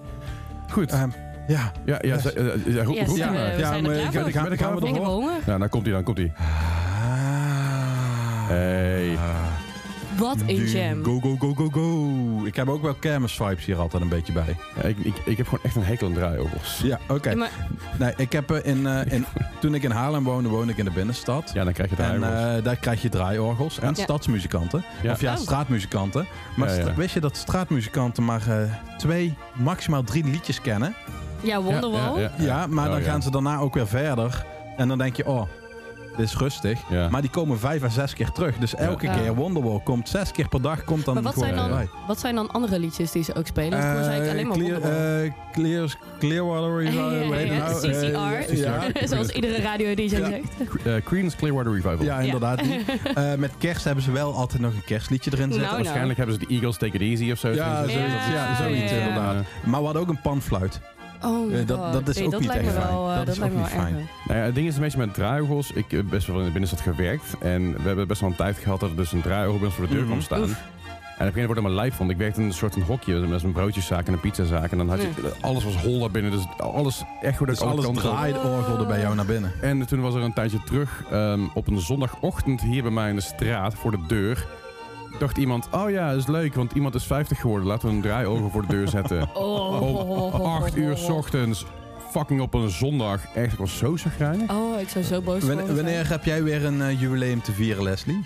[0.70, 0.90] Goed.
[0.92, 1.08] Ehm,
[1.46, 1.72] ja.
[1.84, 2.32] ja, ja, yes.
[2.32, 5.04] eh, ja, Yes, eh, we Ja, zijn maar er gaan- we Ik heb ervoor?
[5.06, 5.32] honger.
[5.46, 6.32] Nou, dan komt hij, dan komt hij.
[6.36, 6.44] Ah.
[8.48, 9.18] Hey.
[10.18, 11.04] Wat een jam.
[11.04, 12.44] Go, go, go, go, go.
[12.46, 14.56] Ik heb ook wel kermis-vibes hier altijd een beetje bij.
[14.76, 16.80] Ja, ik, ik, ik heb gewoon echt een hekel aan draaiorgels.
[16.82, 17.30] Ja, oké.
[17.30, 17.50] Ja, maar
[17.98, 19.24] Nee, ik heb eh, in, eh, in,
[19.60, 21.50] toen ik in Haarlem woonde, woonde ik in de binnenstad.
[21.54, 22.58] Ja, dan krijg je En draaiorgels.
[22.58, 24.02] eh, daar krijg je draaiorgels en Ja.
[24.02, 24.84] stadsmuzikanten.
[25.02, 25.12] Ja.
[25.12, 25.38] Of ja, Oh.
[25.38, 26.26] straatmuzikanten.
[26.56, 26.80] Maar Ja, ja.
[26.80, 30.94] stra- wist je dat straatmuzikanten maar eh, twee, maximaal drie liedjes kennen?
[31.40, 32.20] ja, Wonderwall.
[32.20, 33.10] Ja, Ja, maar Oh, dan ja.
[33.10, 34.44] gaan ze daarna ook weer verder.
[34.76, 35.42] En dan denk je, oh,
[36.16, 36.80] dit is rustig.
[36.90, 37.08] Ja.
[37.08, 38.56] Maar die komen vijf à zes keer terug.
[38.58, 39.14] Dus elke Ja.
[39.16, 40.84] keer Wonderwall komt zes keer per dag.
[40.84, 41.88] Komt dan Maar wat gewoon zijn, dan, voorbij.
[42.06, 43.78] wat zijn dan andere liedjes die ze ook spelen?
[43.78, 45.24] Eh, alleen maar clear, Wonderwall.
[45.24, 47.74] eh, clear, Clearwater, Ja, ja, ja, nou?
[47.80, 48.52] CCR.
[48.52, 48.82] Eh, ja.
[49.08, 50.08] Zoals iedere radio DJ Ja.
[50.28, 50.86] zegt.
[50.86, 52.02] Eh, Queen's Clearwater Revival.
[52.04, 52.58] Ja, inderdaad.
[52.58, 52.82] die.
[53.14, 55.70] Eh, met kerst hebben ze wel altijd nog een kerstliedje erin Nou, zitten.
[55.72, 55.82] nou.
[55.84, 57.48] Waarschijnlijk hebben ze de Eagles Take It Easy of zo.
[57.48, 57.94] Ja, Zoiets.
[57.94, 58.00] ja,
[58.34, 59.06] Ja, zoiets ja, ja.
[59.06, 59.34] inderdaad.
[59.64, 60.80] Maar we hadden ook een panfluit.
[61.24, 62.94] Oh Eh, dat- dat is Nee, ook dat niet lijkt echt me fijn.
[62.94, 63.94] wel, eh, Dat dat is lijkt ook me niet wel fijn.
[64.26, 65.72] Nou ja, het ding is een beetje met draaiorgels.
[65.72, 67.34] Ik heb best wel in de binnenstad gewerkt.
[67.40, 69.76] En we hebben best wel een tijd gehad dat er dus een draaiorgel bij ons
[69.76, 70.08] voor de deur Mhm.
[70.10, 70.42] kwam staan.
[70.42, 70.62] Oef.
[71.18, 72.10] En op een gegeven moment maar lijf vond.
[72.10, 73.14] Ik werkte in een soort van hokje.
[73.14, 74.70] Met een broodjeszaak en een pizzazaak.
[74.70, 75.08] En dan had je,
[75.40, 76.30] alles was hol daar binnen.
[76.30, 78.16] Dus alles echt goed Dus alle alles kanten op.
[78.16, 79.52] draaiorgelde bij jou naar binnen.
[79.60, 83.14] En toen was er een tijdje terug, ehm, op een zondagochtend hier bij mij in
[83.16, 84.46] de straat, voor de deur,
[85.18, 87.66] dacht iemand, oh ja, dat is leuk, want iemand is 50 geworden.
[87.68, 89.28] Laten we een draaiorgel voor de deur zetten.
[89.34, 90.34] Oh.
[90.34, 91.64] Om 8 uur 's ochtends.
[92.10, 93.20] fucking op een zondag.
[93.34, 94.50] Echt, ik was zo chagrijnig.
[94.50, 95.76] Oh, ik zou zo boos Wanneer, worden.
[95.76, 98.24] wanneer heb jij weer een eh, jubileum te vieren, Leslie?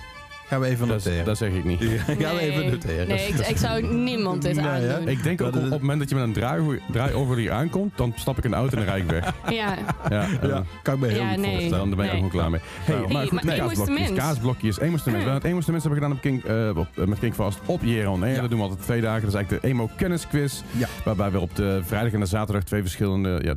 [0.49, 1.25] Gaan we even Dat, noteren.
[1.25, 1.81] dat zeg ik niet.
[2.07, 3.09] Gaan we even noteren.
[3.09, 4.95] Nee, ik, ik zou niemand dit Nee, hè?
[4.95, 5.09] aandoen.
[5.09, 8.13] Ik denk ook op, het moment dat je met een draai, draai-over hier aankomt, dan
[8.17, 9.33] stap ik de auto en dan rijd ik weg.
[9.59, 9.75] Ja,
[10.09, 11.51] Ja, Ja, kan ik me heel Ja, goed nee.
[11.59, 11.89] voorstellen.
[11.89, 12.23] Dan ben ik Nee.
[12.23, 12.61] ook gewoon klaar mee.
[12.85, 14.13] Hey, Hey, maar maar goed, nee, kaasblokjes.
[14.13, 15.05] Kaasblokjes, Eenmoestemens.
[15.05, 15.17] We Hmm.
[15.19, 17.83] hebben het Eenmoestemens hebben we gedaan op King, eh, op, eh, met King Fast op
[17.83, 18.27] Air.
[18.29, 18.41] Ja.
[18.41, 19.21] Dat doen we altijd twee dagen.
[19.21, 20.63] Dat is eigenlijk de Emo Kennisquiz.
[20.71, 20.89] Ja.
[21.05, 23.55] Waarbij we op de vrijdag en de zaterdag twee verschillende, ja,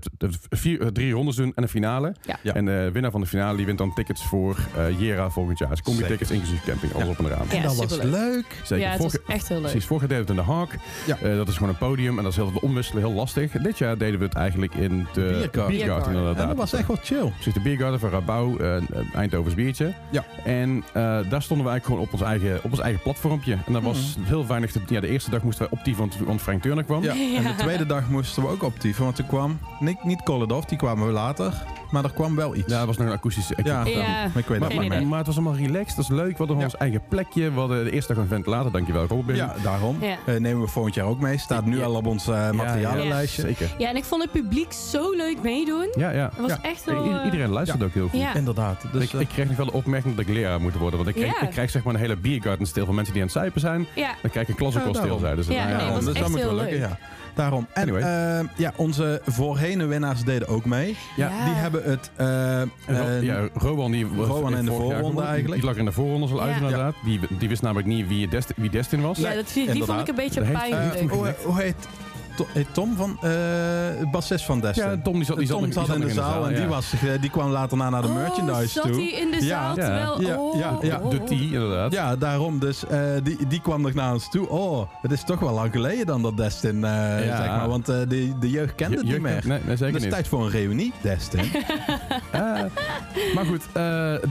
[0.49, 2.15] vier, eh, drie rondes doen en een finale.
[2.21, 2.39] Ja.
[2.43, 2.53] Ja.
[2.53, 5.69] En de winnaar van de finale die wint dan tickets voor eh Jera volgend jaar.
[5.69, 7.11] Dus combi-tickets inclusief camping, alles Ja.
[7.11, 7.61] op en eraan.
[7.61, 8.45] Ja, dat was leuk.
[8.63, 8.85] Zeker.
[8.85, 9.69] ja het Vorige- was echt heel leuk.
[9.69, 10.77] Precies, vorige deden we het in de Haak.
[11.05, 11.17] Ja.
[11.29, 13.51] Eh, dat is gewoon een podium en dat is heel veel omwisselen, heel lastig.
[13.51, 16.35] Dit jaar deden we het eigenlijk in de Biergarten.
[16.35, 17.29] Dat was echt wel chill.
[17.31, 18.75] Precies, de Biergarten van Rabouw, eh,
[19.15, 19.93] Eindhovens biertje.
[20.11, 20.23] Ja.
[20.43, 23.57] En eh, daar stonden we eigenlijk gewoon op ons eigen, op ons eigen platformpje.
[23.65, 24.27] En dat was Mhm.
[24.27, 27.03] heel weinig te Ja, de eerste dag moesten wij op die, want, Frank Turner kwam.
[27.03, 27.11] Ja.
[27.11, 30.77] En de tweede dag moesten we ook optieven, want er kwam niet, niet Koledov, die
[30.77, 31.53] kwamen we later.
[31.91, 32.71] Maar er kwam wel iets.
[32.71, 33.85] Ja, dat was nog een akoestische Ja.
[33.85, 33.97] Ja.
[34.07, 34.95] Maar ik weet Maar, het maar, meer.
[34.97, 35.05] idee.
[35.07, 36.31] maar het was allemaal relaxed, dat is leuk.
[36.31, 36.63] We hadden Ja.
[36.71, 37.51] Ons eigen plekje.
[37.53, 39.35] We hadden de eerste dag een ventilator, dankjewel Robin.
[39.35, 39.97] Ja, daarom.
[40.01, 40.17] Ja.
[40.25, 41.37] Eh, nemen we volgend jaar ook mee.
[41.37, 41.83] Staat nu Ja.
[41.85, 43.41] al op ons eh, materialenlijstje.
[43.41, 43.75] Zeker.
[43.77, 45.87] Ja, en ik vond het publiek zo leuk meedoen.
[45.97, 46.23] Ja, ja.
[46.33, 46.59] Het was Ja.
[46.61, 47.05] echt wel...
[47.05, 48.19] I- iedereen luisterde ook heel goed.
[48.19, 48.33] Ja.
[48.35, 48.85] Inderdaad.
[48.91, 50.97] Dus, ik, eh, ik kreeg nog wel de opmerking dat ik leraar moet worden.
[51.03, 51.41] Want ik kreeg, Ja.
[51.41, 53.87] ik krijg zeg maar een hele biergarten stil van mensen die aan het zuipen zijn.
[53.95, 55.35] Ja, Dan krijg ik een klas ook Ja, wel stil zijn.
[55.35, 55.95] Dus Ja, nou nee, daarom.
[55.95, 56.87] was dus echt dat moet heel leuk.
[57.33, 57.67] Daarom.
[57.73, 58.01] En Anyway.
[58.39, 60.97] eh, ja, onze voorheen winnaars deden ook mee.
[61.15, 61.27] Ja.
[61.45, 62.09] Die hebben het...
[62.15, 65.61] eh, eh, ja, Rowan, die was Rowan in de voorronde eigenlijk.
[65.61, 66.55] Die lag in de voorronde al uit Ja.
[66.55, 66.93] inderdaad.
[67.03, 69.17] Die, die wist namelijk niet wie, Dest- wie Destin was.
[69.17, 71.11] ja dat, die, die vond ik een beetje pijnlijk.
[71.11, 71.75] hoe, heet
[72.71, 73.17] Tom van...
[73.21, 73.29] eh
[74.11, 74.89] bassist van Destin.
[74.89, 76.57] Ja, Tom die zat, die zat, Tom nog- die zat in de zaal en ja.
[76.57, 78.93] die, was, eh, die kwam later na naar de Oh, merchandise zat toe.
[79.01, 79.47] hij in de Ja.
[79.47, 79.83] zaal Ja.
[79.83, 80.21] terwijl...
[80.21, 81.01] Ja, oh, ja, ja.
[81.09, 81.91] De T inderdaad.
[81.91, 82.59] Ja, daarom.
[82.59, 84.49] Dus eh, die, die kwam nog naar ons toe.
[84.49, 87.37] Oh, het is toch wel lang geleden dan dat Destin, eh, Ja.
[87.37, 87.67] zeg maar.
[87.67, 89.41] Want eh, de, de jeugd kent Je- het je- niet meer.
[89.45, 90.11] Nee, nee zeker Het is niet.
[90.11, 91.45] tijd voor een reunie, Destin.
[92.31, 92.41] Eh,
[93.35, 93.73] maar goed, eh,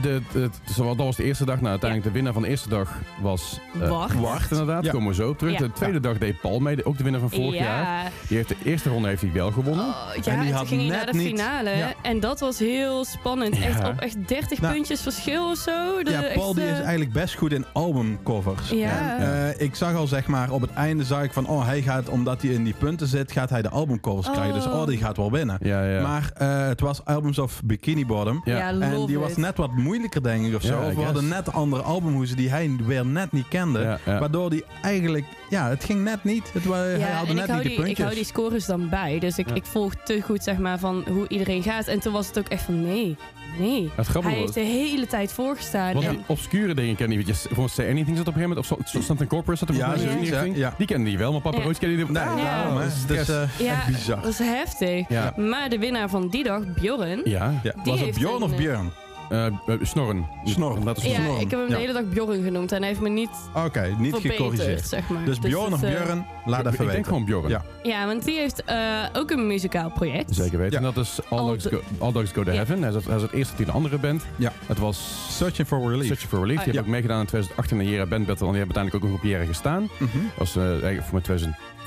[0.01, 1.55] de, de, dat was de eerste dag.
[1.55, 2.89] Nou, uiteindelijk de winnaar van de eerste dag
[3.21, 4.19] was eh, Wacht.
[4.19, 4.89] Wacht, inderdaad.
[4.89, 5.53] Komen we zo op terug.
[5.53, 5.59] Ja.
[5.59, 7.90] De tweede dag deed Paul mee, ook de winnaar van vorig jaar.
[8.03, 8.09] Ja.
[8.27, 9.85] Die heeft de eerste ronde heeft hij wel gewonnen.
[9.85, 11.69] Oh, ja, En die had ging hij net naar de niet- finale.
[11.69, 11.93] Ja.
[12.01, 13.57] En dat was heel spannend.
[13.57, 13.63] Ja.
[13.63, 14.73] Echt op echt 30 Nou.
[14.73, 16.03] puntjes verschil of zo.
[16.03, 18.69] De, ja, Paul echt, die eh, is eigenlijk best goed in albumcovers.
[18.69, 19.17] Ja.
[19.17, 21.81] En, eh, ik zag al zeg maar, op het einde zag ik van, oh hij
[21.81, 24.33] gaat, omdat hij in die punten zit, gaat hij de albumcovers Oh.
[24.33, 24.53] krijgen.
[24.53, 25.57] Dus oh, die gaat wel winnen.
[25.61, 26.01] Ja, ja.
[26.01, 28.41] Maar eh, het was Albums of Bikini Bottom.
[28.43, 28.57] Ja.
[28.57, 30.81] ja, En die was net wat moeilijker, denk ik, of zo.
[30.81, 33.79] Ja, of we hadden net andere albumhoezen die hij weer net niet kende.
[33.79, 34.19] Ja, ja.
[34.19, 35.25] Waardoor die eigenlijk...
[35.51, 36.49] Ja, het ging net niet.
[36.53, 37.99] Het, hij Ja, haalde net ik niet die, de ik puntjes.
[38.05, 39.19] hou die scores dan bij.
[39.19, 39.55] Dus ik, Ja.
[39.55, 41.87] ik volg te goed zeg maar, van hoe iedereen gaat.
[41.87, 43.15] En toen was het ook echt van nee,
[43.59, 43.89] nee.
[43.95, 45.93] Het Hij heeft de hele tijd voorgestaan.
[45.93, 47.25] want En- die obscure dingen ken je niet.
[47.25, 48.81] Bijvoorbeeld Say Anything zat op een gegeven moment.
[48.81, 50.73] Of so- Something Corporate zat Ja, volgens mij in zoiets, die ja, ja.
[50.77, 51.63] Die kende die wel, maar Papa Ja.
[51.63, 52.83] Roach kende die Nee, Ah, daarom, hè.
[52.83, 54.21] dat is Dus eh, ja, bizar.
[54.21, 55.09] dat is heftig.
[55.09, 55.33] Ja.
[55.37, 57.21] Maar de winnaar van die dag, Bjorn.
[57.23, 57.59] Ja.
[57.63, 57.73] Ja.
[57.83, 58.91] Was het Bjorn een, of eh, Björn?
[59.31, 60.25] Eh, eh, snorren.
[60.43, 60.83] Snorren.
[60.85, 61.67] Dat is Ja, ik heb hem Ja.
[61.75, 64.87] de hele dag Bjorn genoemd en hij heeft me niet Oké, niet gecorrigeerd.
[64.87, 65.25] zeg maar.
[65.25, 67.05] Dus Bjorn of het, eh, Björn, laat ik even denk weten.
[67.05, 67.47] gewoon Bjorn.
[67.49, 67.61] Ja.
[67.83, 68.77] Ja, want die heeft eh,
[69.13, 70.35] ook een muzikaal project.
[70.35, 70.81] Zeker weten.
[70.81, 70.87] Ja.
[70.87, 72.51] En dat is All, All Dogs, Go, All Dogs Go to.
[72.51, 72.81] Heaven.
[72.83, 74.23] Hij is, hij is het eerste die een andere band.
[74.35, 74.51] Ja.
[74.65, 76.05] Het was Searching for Relief.
[76.05, 76.47] Search for Relief.
[76.49, 76.81] Die Ah, heeft ja.
[76.83, 78.45] ook meegedaan in 2018 in de Jera Band Battle.
[78.47, 79.81] En die hebben uiteindelijk ook nog op Jera gestaan.
[79.97, 80.17] Mhm.
[80.27, 81.21] Dat was eh, eigenlijk voor mij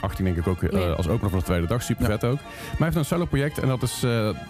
[0.08, 0.92] 2018 denk ik ook eh, Ja.
[0.92, 1.82] als opener van de tweede dag.
[1.82, 2.10] Super Ja.
[2.10, 2.38] vet ook.
[2.42, 4.00] Maar hij heeft een solo project en dat is eh,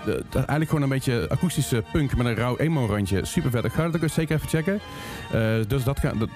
[0.05, 3.24] de- eigenlijk gewoon een beetje akoestische punk met een rauw emo randje.
[3.24, 3.64] Super vet.
[3.64, 4.80] Ik ga dat ook eens zeker even checken.
[5.32, 6.28] Eh, dus dat, gaat, dat,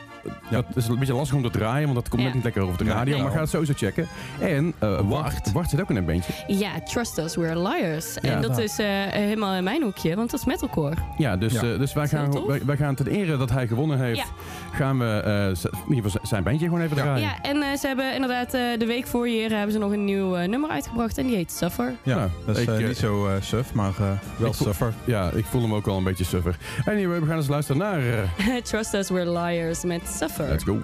[0.51, 2.27] dat is een beetje lastig om te draaien, want dat komt Ja.
[2.27, 3.15] net niet lekker over de radio.
[3.15, 3.23] nee.
[3.23, 4.07] maar ga het sowieso checken.
[4.41, 5.71] En eh Wart, Wart.
[5.71, 6.33] Zit ook in een bandje.
[6.47, 8.15] Ja, Trust Us, We're Liars.
[8.21, 10.95] Ja, en dat is eh, helemaal in mijn hoekje, want dat is metalcore.
[11.19, 11.61] Ja, dus, Ja.
[11.63, 14.25] eh, dus wij, gaan, wij, wij gaan ten ere dat hij gewonnen heeft, Ja.
[14.73, 17.03] gaan we eh, in ieder geval zijn bandje gewoon even Ja.
[17.03, 17.23] draaien.
[17.23, 20.05] Ja, en eh, ze hebben inderdaad eh, de week voor hier hebben ze nog een
[20.05, 21.95] nieuw nummer uitgebracht en die heet Suffer.
[22.03, 23.93] Ja, Nou, dat is ik, niet zo eh suf, maar
[24.37, 24.93] wel suffer.
[25.05, 26.57] Ja, ik voel hem ook wel een beetje suffer.
[26.87, 28.01] Anyway, we gaan eens luisteren naar...
[28.63, 30.49] Trust Us, We're Liars met Suffer.
[30.49, 30.83] let's go.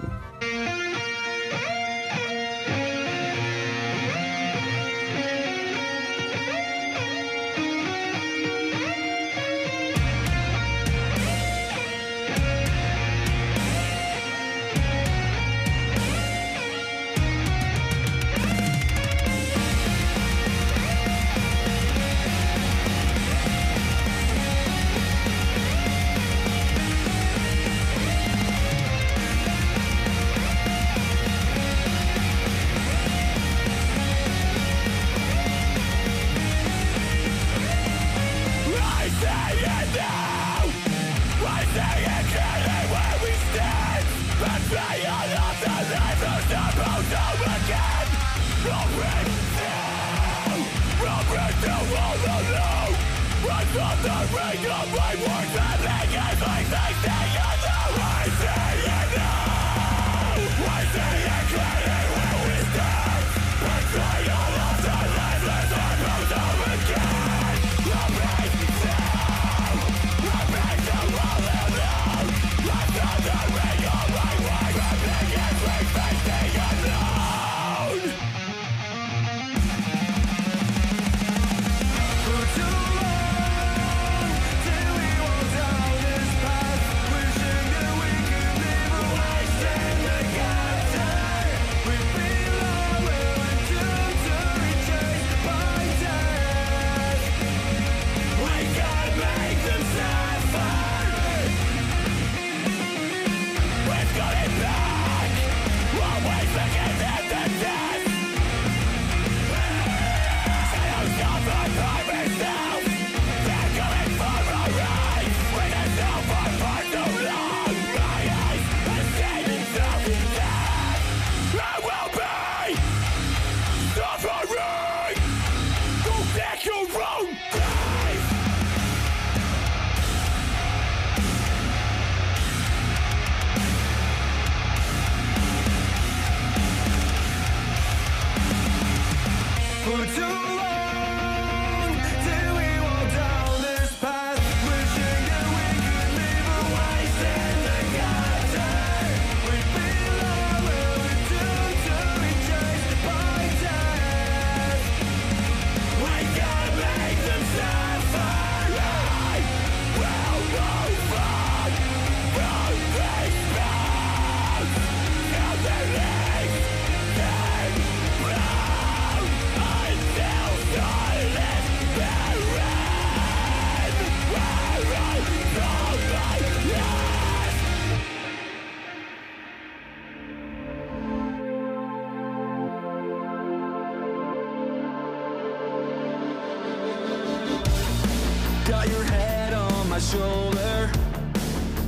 [188.65, 190.89] Got your head on my shoulder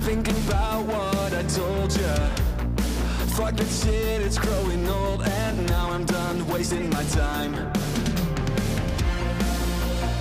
[0.01, 2.15] Thinking about what I told you
[3.33, 7.55] Fuck that shit, it's growing old And now I'm done wasting my time.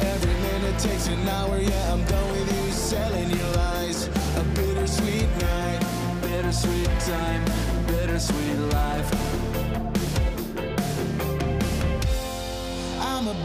[0.01, 4.07] Every minute takes an hour Yeah, I'm done with you selling your lies.
[4.07, 5.81] A bittersweet night
[6.23, 7.45] Bittersweet time,
[7.87, 9.36] bittersweet life.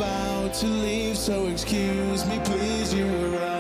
[0.01, 3.50] about to leave, so excuse me, please, you arrive.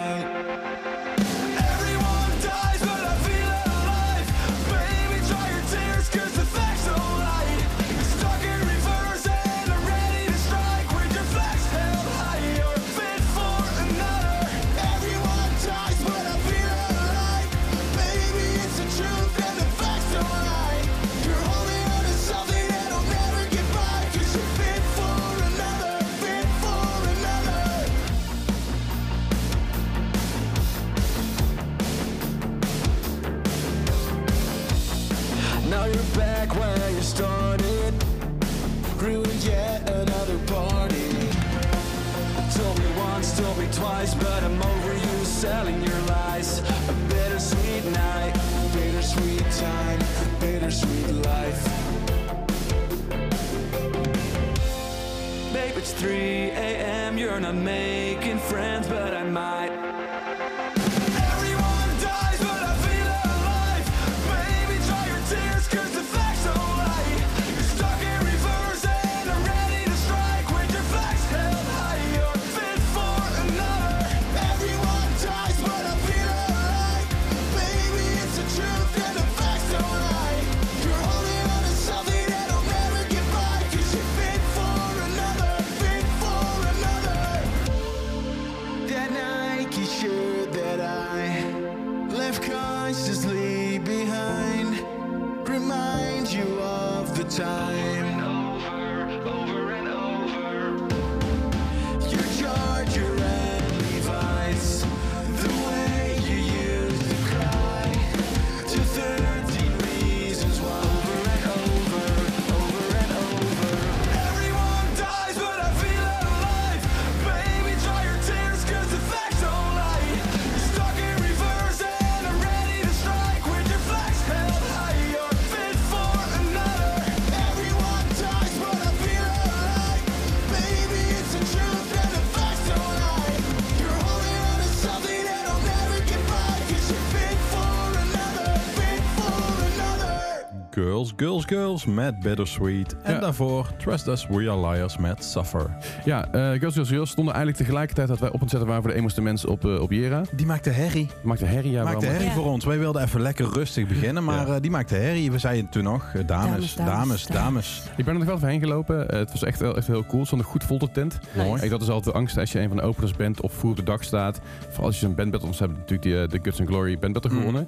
[141.21, 142.95] Girls, Girls, met Bittersweet.
[143.03, 143.19] En Ja.
[143.19, 145.69] daarvoor Trust Us, We Are Liars met Suffer.
[146.05, 148.91] Ja, eh Girls, Girls, Girls stonden eigenlijk tegelijkertijd dat wij op het zetten waren voor
[148.91, 150.21] de emoste mensen op, eh, op Jera.
[150.35, 151.07] Die maakte herrie.
[151.23, 151.83] Maakte herrie, ja.
[151.83, 152.33] maakte herrie Ja.
[152.33, 152.65] voor ons.
[152.65, 154.55] Wij wilden even lekker rustig beginnen, maar Ja.
[154.55, 155.31] eh, die maakte herrie.
[155.31, 157.81] We zeiden toen nog, dames, Dames, dames, dames, dames.
[157.97, 158.97] Ik ben er nog wel even heen gelopen.
[159.17, 160.17] Het was echt, wel- echt heel cool.
[160.19, 161.19] Het stond een goed vol de tent.
[161.35, 161.63] Nice.
[161.63, 163.71] Ik, dat is altijd de angst als je een van de openers bent of vroeg
[163.71, 164.39] op de dag staat.
[164.69, 167.67] Vooral als je zo'n bandbattle, ons hebben natuurlijk die, de Guts and Glory bandbattle Mm.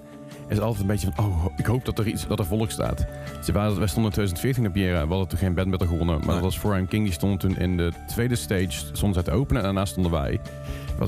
[0.53, 3.05] Is altijd een beetje van, oh, ik hoop dat er iets, dat er volk staat.
[3.37, 5.01] Dus wij, wij stonden in 2014 op Jera.
[5.03, 6.15] We hadden toen geen bandbattle gewonnen.
[6.15, 6.33] Maar Nee.
[6.35, 7.03] dat was For I'm King.
[7.03, 8.69] Die stond toen in de tweede stage.
[8.71, 10.39] Stonden zij te openen en daarna stonden wij.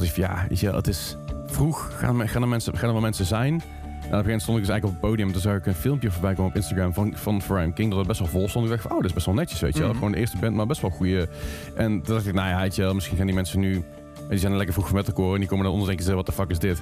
[0.01, 1.15] Is van, ja, weet je, het is
[1.45, 1.91] vroeg.
[1.97, 3.53] Gaan er, gaan er, mensen, gaan er wel mensen zijn?
[3.53, 5.31] En op een gegeven moment stond ik dus eigenlijk op het podium.
[5.31, 7.89] Toen zag ik een filmpje voorbij komen op Instagram van, van For I'm King.
[7.89, 8.65] Dat het best wel vol stond.
[8.65, 9.87] Ik dacht van, oh, dat is best wel netjes, weet je wel.
[9.89, 9.97] Mhm.
[9.97, 11.29] Gewoon de eerste band, maar best wel goede.
[11.75, 13.83] En toen dacht ik, nou ja, weet je wel, misschien gaan die mensen nu...
[14.29, 16.25] Die zijn lekker vroeg van metalcore en die komen dan onder en denken ze, wat
[16.25, 16.81] de fuck is dit?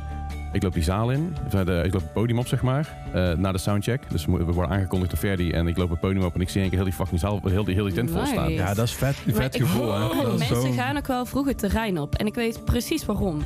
[0.52, 3.52] Ik loop die zaal in, de- ik loop het podium op, zeg maar, eh na
[3.52, 4.10] de soundcheck.
[4.10, 6.62] Dus we worden aangekondigd door Ferdi en ik loop het podium op en ik zie
[6.62, 8.52] een keer heel die fucking zaal, heel die, heel die tent vol staan.
[8.52, 10.28] Ja, dat is vet, vet Maar ik- gevoel, hè.
[10.38, 10.72] Mensen zo...
[10.72, 12.16] gaan ook wel vroeg het terrein op.
[12.16, 13.41] En ik weet precies waarom.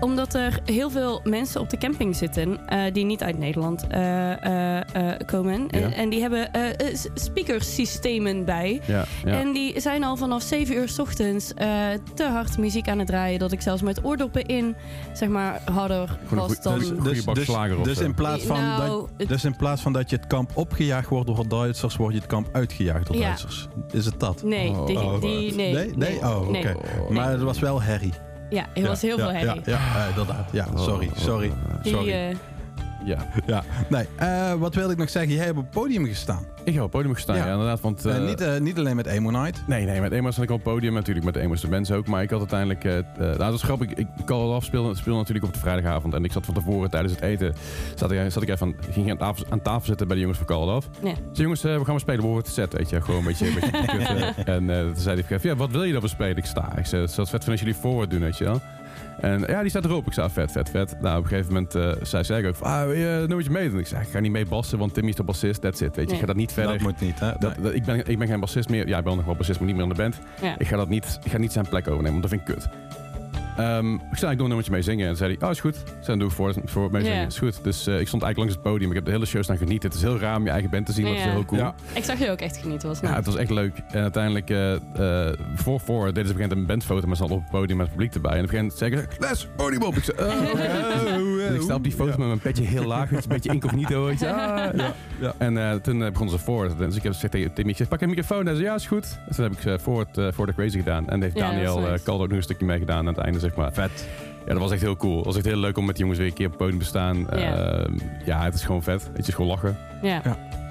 [0.00, 4.44] Omdat er heel veel mensen op de camping zitten eh, die niet uit Nederland eh,
[4.44, 5.66] eh, eh, komen.
[5.70, 5.78] Ja.
[5.80, 6.50] En, en die hebben
[7.14, 8.80] speakersystemen bij.
[8.86, 9.32] Ja, ja.
[9.32, 11.68] En die zijn al vanaf 7 uur 's ochtends eh,
[12.14, 13.38] te hard muziek aan het draaien.
[13.38, 14.76] Dat ik zelfs met oordoppen in,
[15.12, 16.78] zeg maar, harder was dan...
[16.78, 16.90] dus-
[17.26, 17.34] of
[17.84, 18.04] dus zo.
[18.04, 21.26] in plaats van Nou, dat, dus in plaats van dat je het kamp opgejaagd wordt
[21.26, 23.22] door Duitsers, word je het kamp uitgejaagd door Ja.
[23.22, 23.68] Duitsers.
[23.90, 24.42] Is het dat?
[24.42, 25.92] Nee, Oh, die, oh, die, nee, nee?
[25.96, 26.18] Nee?
[26.18, 26.50] Oh, oké.
[26.50, 26.74] nee.
[27.10, 28.12] Maar het was wel herrie.
[28.50, 29.60] Ja, er was heel ja, veel herrie.
[29.64, 30.48] Ja, ja, inderdaad.
[30.52, 31.52] Ja, sorry, sorry.
[31.82, 32.10] Die, sorry.
[32.10, 32.36] eh,
[33.04, 33.26] ja.
[33.46, 33.62] Ja.
[33.88, 35.32] Nee, eh, wat wilde ik nog zeggen?
[35.32, 36.44] Jij hebt op het podium gestaan.
[36.64, 37.46] Ik heb op het podium gestaan, Ja.
[37.46, 37.80] ja, inderdaad.
[37.80, 39.62] Want, Eh, eh, niet, eh, niet alleen met Emo Night.
[39.66, 40.92] Nee, nee, met Emos zat ik op het podium.
[40.94, 42.06] Natuurlijk met de Emos de mensen ook.
[42.06, 42.84] Maar ik had uiteindelijk...
[43.18, 43.88] nou, dat is grappig.
[43.90, 46.14] Ik, ik Call Off speelde, speelde natuurlijk op de vrijdagavond.
[46.14, 47.54] En ik zat van tevoren tijdens het eten...
[47.94, 50.38] Zat ik, zat ik even aan, ging aan tafel, aan tafel zitten bij de jongens
[50.38, 50.88] van Call Off.
[51.02, 51.12] Ja.
[51.30, 52.20] Dus jongens, eh, we gaan maar spelen.
[52.20, 53.00] We horen het set, weet je.
[53.00, 53.46] Gewoon een beetje...
[53.46, 54.46] Een beetje kutten.
[54.46, 56.36] en eh, toen zei hij, ja, wat wil je dat we spelen?
[56.36, 56.76] Ik sta.
[56.76, 58.60] Ik zei, het het vet vinden als jullie forward doen, weet je wel.
[59.20, 60.06] En ja, die staat erop.
[60.06, 60.96] Ik zei, ah, vet, vet, vet.
[61.00, 63.52] Nou, op een gegeven moment eh, zei zij ook van, ah, wil je een nummertje
[63.52, 63.78] meedoen?
[63.78, 65.60] Ik zei, ik ga niet mee bassen, want Timmy is de bassist.
[65.60, 66.04] That's it, weet je.
[66.04, 66.14] Nee.
[66.14, 66.72] Ik ga dat niet verder.
[66.72, 67.32] Dat moet niet, hè?
[67.38, 68.88] Dat, dat- ik, ben, ik ben geen bassist meer.
[68.88, 70.18] Ja, ik ben nog wel bassist, maar niet meer in de band.
[70.42, 70.54] ja.
[70.58, 72.68] Ik ga dat niet, ik ga niet zijn plek overnemen, want dat vind ik kut.
[73.60, 75.08] Ehm, ik zei, ik doe een nummertje mee zingen.
[75.08, 75.82] En zei hij, oh, is goed.
[76.06, 77.18] Dan doe ik voor, voor mee zingen.
[77.18, 77.26] Ja.
[77.26, 77.64] Is goed.
[77.64, 78.88] Dus eh, ik stond eigenlijk langs het podium.
[78.88, 79.88] Ik heb de hele show staan genieten.
[79.88, 81.32] Het is heel raar om je eigen band te zien, maar het is Ja.
[81.32, 81.60] heel cool.
[81.60, 81.74] Ja.
[81.94, 82.88] Ik zag je ook echt genieten.
[82.88, 83.72] Was Ja, het was echt leuk.
[83.90, 87.16] En uiteindelijk, eh, eh, voor, voor deden ze op een gegeven moment een bandfoto met
[87.16, 88.30] z'n allen op het podium met het publiek erbij.
[88.30, 89.94] En op een gegeven moment zei ik, Les, podium op.
[89.96, 90.62] Ik zei, oh, oké.
[91.46, 93.08] En ik sta op die foto met mijn petje heel laag.
[93.10, 94.32] Het is een beetje incognito, weet je.
[94.32, 94.78] Ah.
[95.20, 95.34] ja.
[95.38, 96.76] En eh, toen begonnen ze voor.
[96.76, 98.46] Dus ik heb gezegd tegen Timmy, ik zeg, pak een microfoon.
[98.46, 99.18] Hij zei, ja, is goed.
[99.28, 101.08] En toen heb ik voor, het, voor de crazy gedaan.
[101.08, 101.98] En heeft Ja, Daniel eh.
[102.04, 103.72] Caldo ook nog een stukje meegedaan aan het einde, zeg maar.
[103.72, 104.06] Vet.
[104.46, 105.16] Ja, dat was echt heel cool.
[105.16, 106.78] Het was echt heel leuk om met die jongens weer een keer op het podium
[106.78, 107.26] te staan.
[107.30, 107.36] Ja.
[107.36, 107.92] Ehm,
[108.24, 109.10] ja, het is gewoon vet.
[109.16, 109.76] Het is gewoon lachen.
[110.02, 110.22] Ja.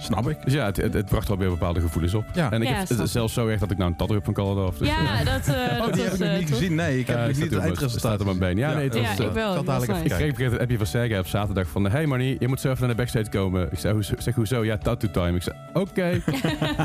[0.02, 0.38] Snap ik.
[0.44, 2.24] Dus ja, het, het, het bracht wel weer bepaalde gevoelens op.
[2.34, 2.52] Ja.
[2.52, 4.34] En ik Ja, heb het zelfs zo erg dat ik nou een tattoo heb van
[4.34, 4.74] Caldo.
[4.80, 6.76] Dus, Ja, dat, eh Oh, dat die was, heb ik nog eh, niet gezien.
[6.76, 8.00] Nee, ik heb Ja, niet op het eindresultaat.
[8.00, 8.58] staat op mijn been.
[8.58, 9.54] Ja, nee, het dat was, is, Ja, eh, ik wel.
[9.54, 10.26] Dat was nice.
[10.28, 11.90] Ik kreeg een appje van Sergej op zaterdag van...
[11.90, 13.68] Hey Manny, je moet zo even naar de backstage komen.
[13.72, 14.64] Ik zei, hoezo- zeg, hoezo?
[14.66, 15.36] Ja, tattoo time.
[15.36, 16.12] Ik zei, oké.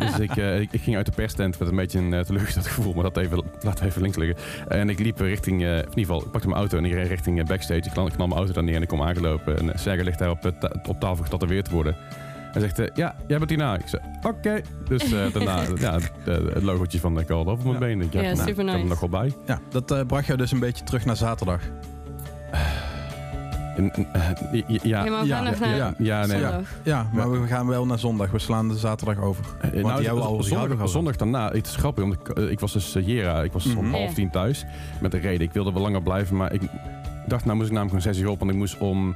[0.07, 2.67] dus ik, eh, ik, ik ging uit de perstent met een beetje een uh, teleurgesteld
[2.67, 2.93] gevoel.
[2.95, 4.37] Maar dat even, laten we even links liggen.
[4.69, 5.65] En ik liep richting...
[5.65, 7.81] eh, of in ieder geval, ik pakte mijn auto en ik reed richting eh, backstage.
[7.81, 9.59] Ik knal mijn auto daar neer en ik kom aangelopen.
[9.59, 11.97] En uh, Sergej ligt daar op, ta- op tafel getatoeëerd te worden.
[12.53, 13.75] Hij zegt, eh, ja, jij bent hierna.
[13.75, 14.61] Ik zei, oké.
[14.89, 18.01] Dus eh, daarna ja, het logotje van de Call op mijn been.
[18.01, 18.87] Ik, Ja, nou, super Ik heb hem nice.
[18.87, 19.33] nog wel bij.
[19.47, 21.61] Ja, dat eh, bracht jou dus een beetje terug naar zaterdag.
[23.77, 26.41] Eh, ja, Ja, maar we ja, ja, ja, ja, nee.
[26.83, 28.31] Ja, maar we gaan wel naar zondag.
[28.31, 29.45] We slaan de zaterdag over.
[29.61, 30.91] Eh, die nou, hebben we al zondag, gehad.
[30.91, 33.79] zondag daarna, het is grappig, want ik, eh, ik was dus Jera, ik was Mhm.
[33.79, 33.91] om Ja.
[33.99, 34.65] half tien thuis
[35.01, 35.47] met de reden.
[35.47, 36.61] Ik wilde wel langer blijven, maar ik
[37.27, 39.15] dacht, nou moest ik namelijk gewoon zes uur op, want ik moest om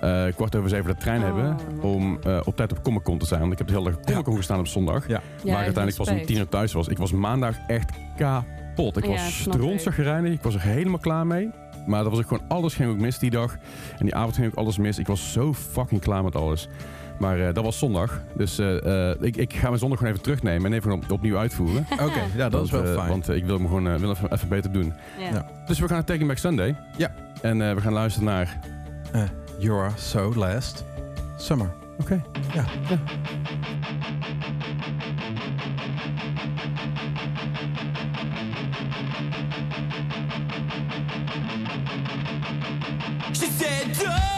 [0.00, 3.18] eh, kwart over zeven de trein Oh, hebben om eh, op tijd op Comic Con
[3.18, 3.40] te zijn.
[3.40, 5.20] Want ik heb de hele dag op Comic Con gestaan op zondag, Ja.
[5.42, 6.88] Ja, ik uiteindelijk pas om tien uur thuis was.
[6.88, 8.96] Ik was maandag echt kapot.
[8.96, 11.50] Ik Ja, was strontzaggerijnig, ik was er helemaal klaar mee.
[11.86, 13.56] Maar dat was ook gewoon, alles ging ook mis die dag.
[13.98, 14.98] En die avond ging ook alles mis.
[14.98, 16.68] Ik was zo fucking klaar met alles.
[17.18, 18.20] Maar eh, dat was zondag.
[18.36, 21.36] Dus eh, eh, ik, ik ga mijn zondag gewoon even terugnemen en even op- opnieuw
[21.38, 21.86] uitvoeren.
[22.06, 23.08] Oké, ja, dat is wel fijn.
[23.08, 24.92] Want ik wil hem gewoon wil even, even beter doen.
[25.18, 25.28] Ja.
[25.28, 25.46] Ja.
[25.66, 26.76] Dus we gaan naar Taking Back Sunday.
[26.96, 27.14] Ja.
[27.42, 28.58] En eh, we gaan luisteren naar...
[29.12, 29.22] Eh,
[29.58, 30.84] you are so last
[31.36, 31.70] summer.
[32.00, 32.22] Oké.
[32.54, 32.64] Ja.
[43.46, 44.35] She said, Don't,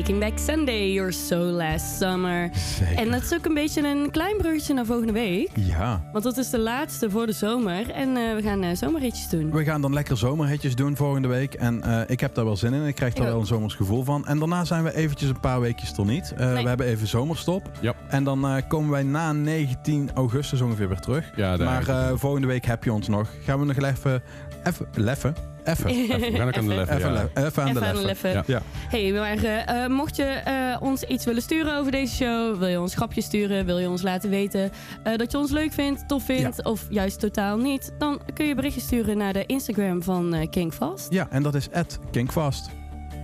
[0.00, 2.50] Taking Back Sunday, You're So Last Summer.
[2.54, 2.96] Zeker.
[2.96, 5.50] En dat is ook een beetje een klein bruggetje naar volgende week.
[5.54, 6.02] Ja.
[6.12, 7.90] Want dat is de laatste voor de zomer.
[7.90, 9.50] En eh, we gaan eh, zomerritjes doen.
[9.50, 11.54] We gaan dan lekker zomerhitjes doen volgende week.
[11.54, 12.86] En eh, ik heb daar wel zin in.
[12.86, 13.40] Ik krijg daar Ik wel ook.
[13.40, 14.26] een zomers gevoel van.
[14.26, 16.32] En daarna zijn we eventjes een paar weekjes er niet.
[16.36, 16.62] Eh, Nee.
[16.62, 17.70] We hebben even zomerstop.
[17.80, 17.94] Ja.
[18.08, 21.30] En dan eh, komen wij na 19 augustus ongeveer weer terug.
[21.36, 21.66] Ja, daar.
[21.66, 23.28] maar eh, volgende week heb je ons nog.
[23.44, 24.22] Gaan we nog even...
[24.64, 24.86] Even...
[24.94, 25.34] Leffen?
[25.64, 25.86] Even.
[25.90, 26.96] Even, we gaan ook aan de level.
[26.96, 27.28] Even, ja.
[27.34, 28.32] le- even aan de Even aan de leffen.
[28.32, 28.32] leffen.
[28.32, 28.42] Ja.
[28.46, 28.62] Ja.
[28.88, 32.68] Hey, maar eh, eh, mocht je eh, ons iets willen sturen over deze show, wil
[32.68, 34.70] je ons grapjes sturen, wil je ons laten weten
[35.02, 38.54] eh, dat je ons leuk vindt, tof vindt of juist totaal niet, dan kun je
[38.54, 41.12] berichtjes sturen naar de Instagram van eh King Fast.
[41.12, 41.68] Ja, en dat is
[42.10, 42.70] Kinkvast.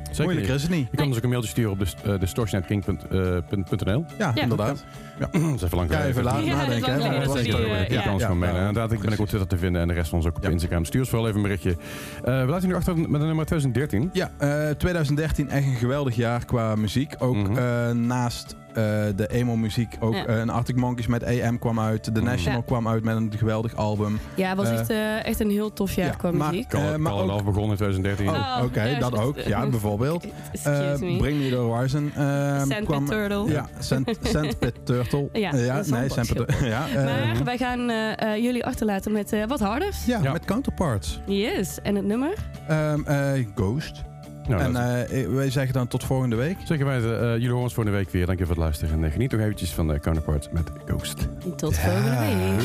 [0.07, 0.89] Zeker Moeilijker is het niet.
[0.91, 2.19] Je kan dus ook een mailtje sturen op de, uh,
[4.19, 4.33] Ja.
[4.35, 4.85] inderdaad.
[5.19, 6.77] Dat is even lang Ja, even laten Ja, nadenken.
[6.97, 7.09] is hè.
[7.09, 7.55] lang Dat wel- die,
[7.97, 8.35] eh, kan ons ja.
[8.35, 8.61] mailen.
[8.61, 10.37] Ja, Inderdaad, ik ben ook op Twitter te vinden en de rest van ons ook
[10.37, 10.49] op Ja.
[10.51, 10.85] Instagram.
[10.85, 11.71] Stuur ons vooral even een berichtje.
[12.25, 14.11] Eh, we laten nu achter met de nummer 2013.
[14.13, 17.15] Ja, eh, 2013 echt een geweldig jaar qua muziek.
[17.19, 17.57] Ook Mhm.
[17.59, 18.83] eh, naast eh,
[19.17, 20.27] de emo-muziek, ook Ja.
[20.27, 22.03] eh, een Arctic Monkeys met AM kwam uit.
[22.05, 22.25] The Mhm.
[22.25, 22.65] National Ja.
[22.65, 24.19] kwam uit met een geweldig album.
[24.35, 26.69] Ja, het was Eh, echt, eh, echt een heel tof jaar ja, qua maar- muziek.
[26.69, 28.29] Call, Eh, maar Call ook- begon in 2013.
[28.29, 29.39] Oh, Oh, oké, ja, dat ook.
[29.39, 30.27] Ja, bijvoorbeeld.
[30.53, 31.17] Excuse Eh, me.
[31.17, 33.05] Bring Me The Horizon eh, Sandpit kwam...
[33.07, 33.45] Turtle.
[33.53, 34.07] Ja, Sand,
[35.33, 36.47] Ja, nee, potje.
[36.65, 40.05] ja, eh, Maar wij gaan eh, eh, jullie achterlaten met eh, wat harders.
[40.07, 40.33] ja, Ja.
[40.33, 41.21] met Counterparts.
[41.27, 42.33] Yes, en het nummer?
[42.69, 44.03] Ehm, eh, Ghost.
[44.49, 46.57] Nou, en dat- eh, wij zeggen dan tot volgende week.
[46.65, 47.21] Zeker weten.
[47.23, 48.27] Eh, jullie horen ons volgende week weer.
[48.27, 49.05] Dank je voor het luisteren.
[49.05, 51.29] En geniet nog eventjes van de Counterparts met Ghost.
[51.57, 52.65] Tot volgende week.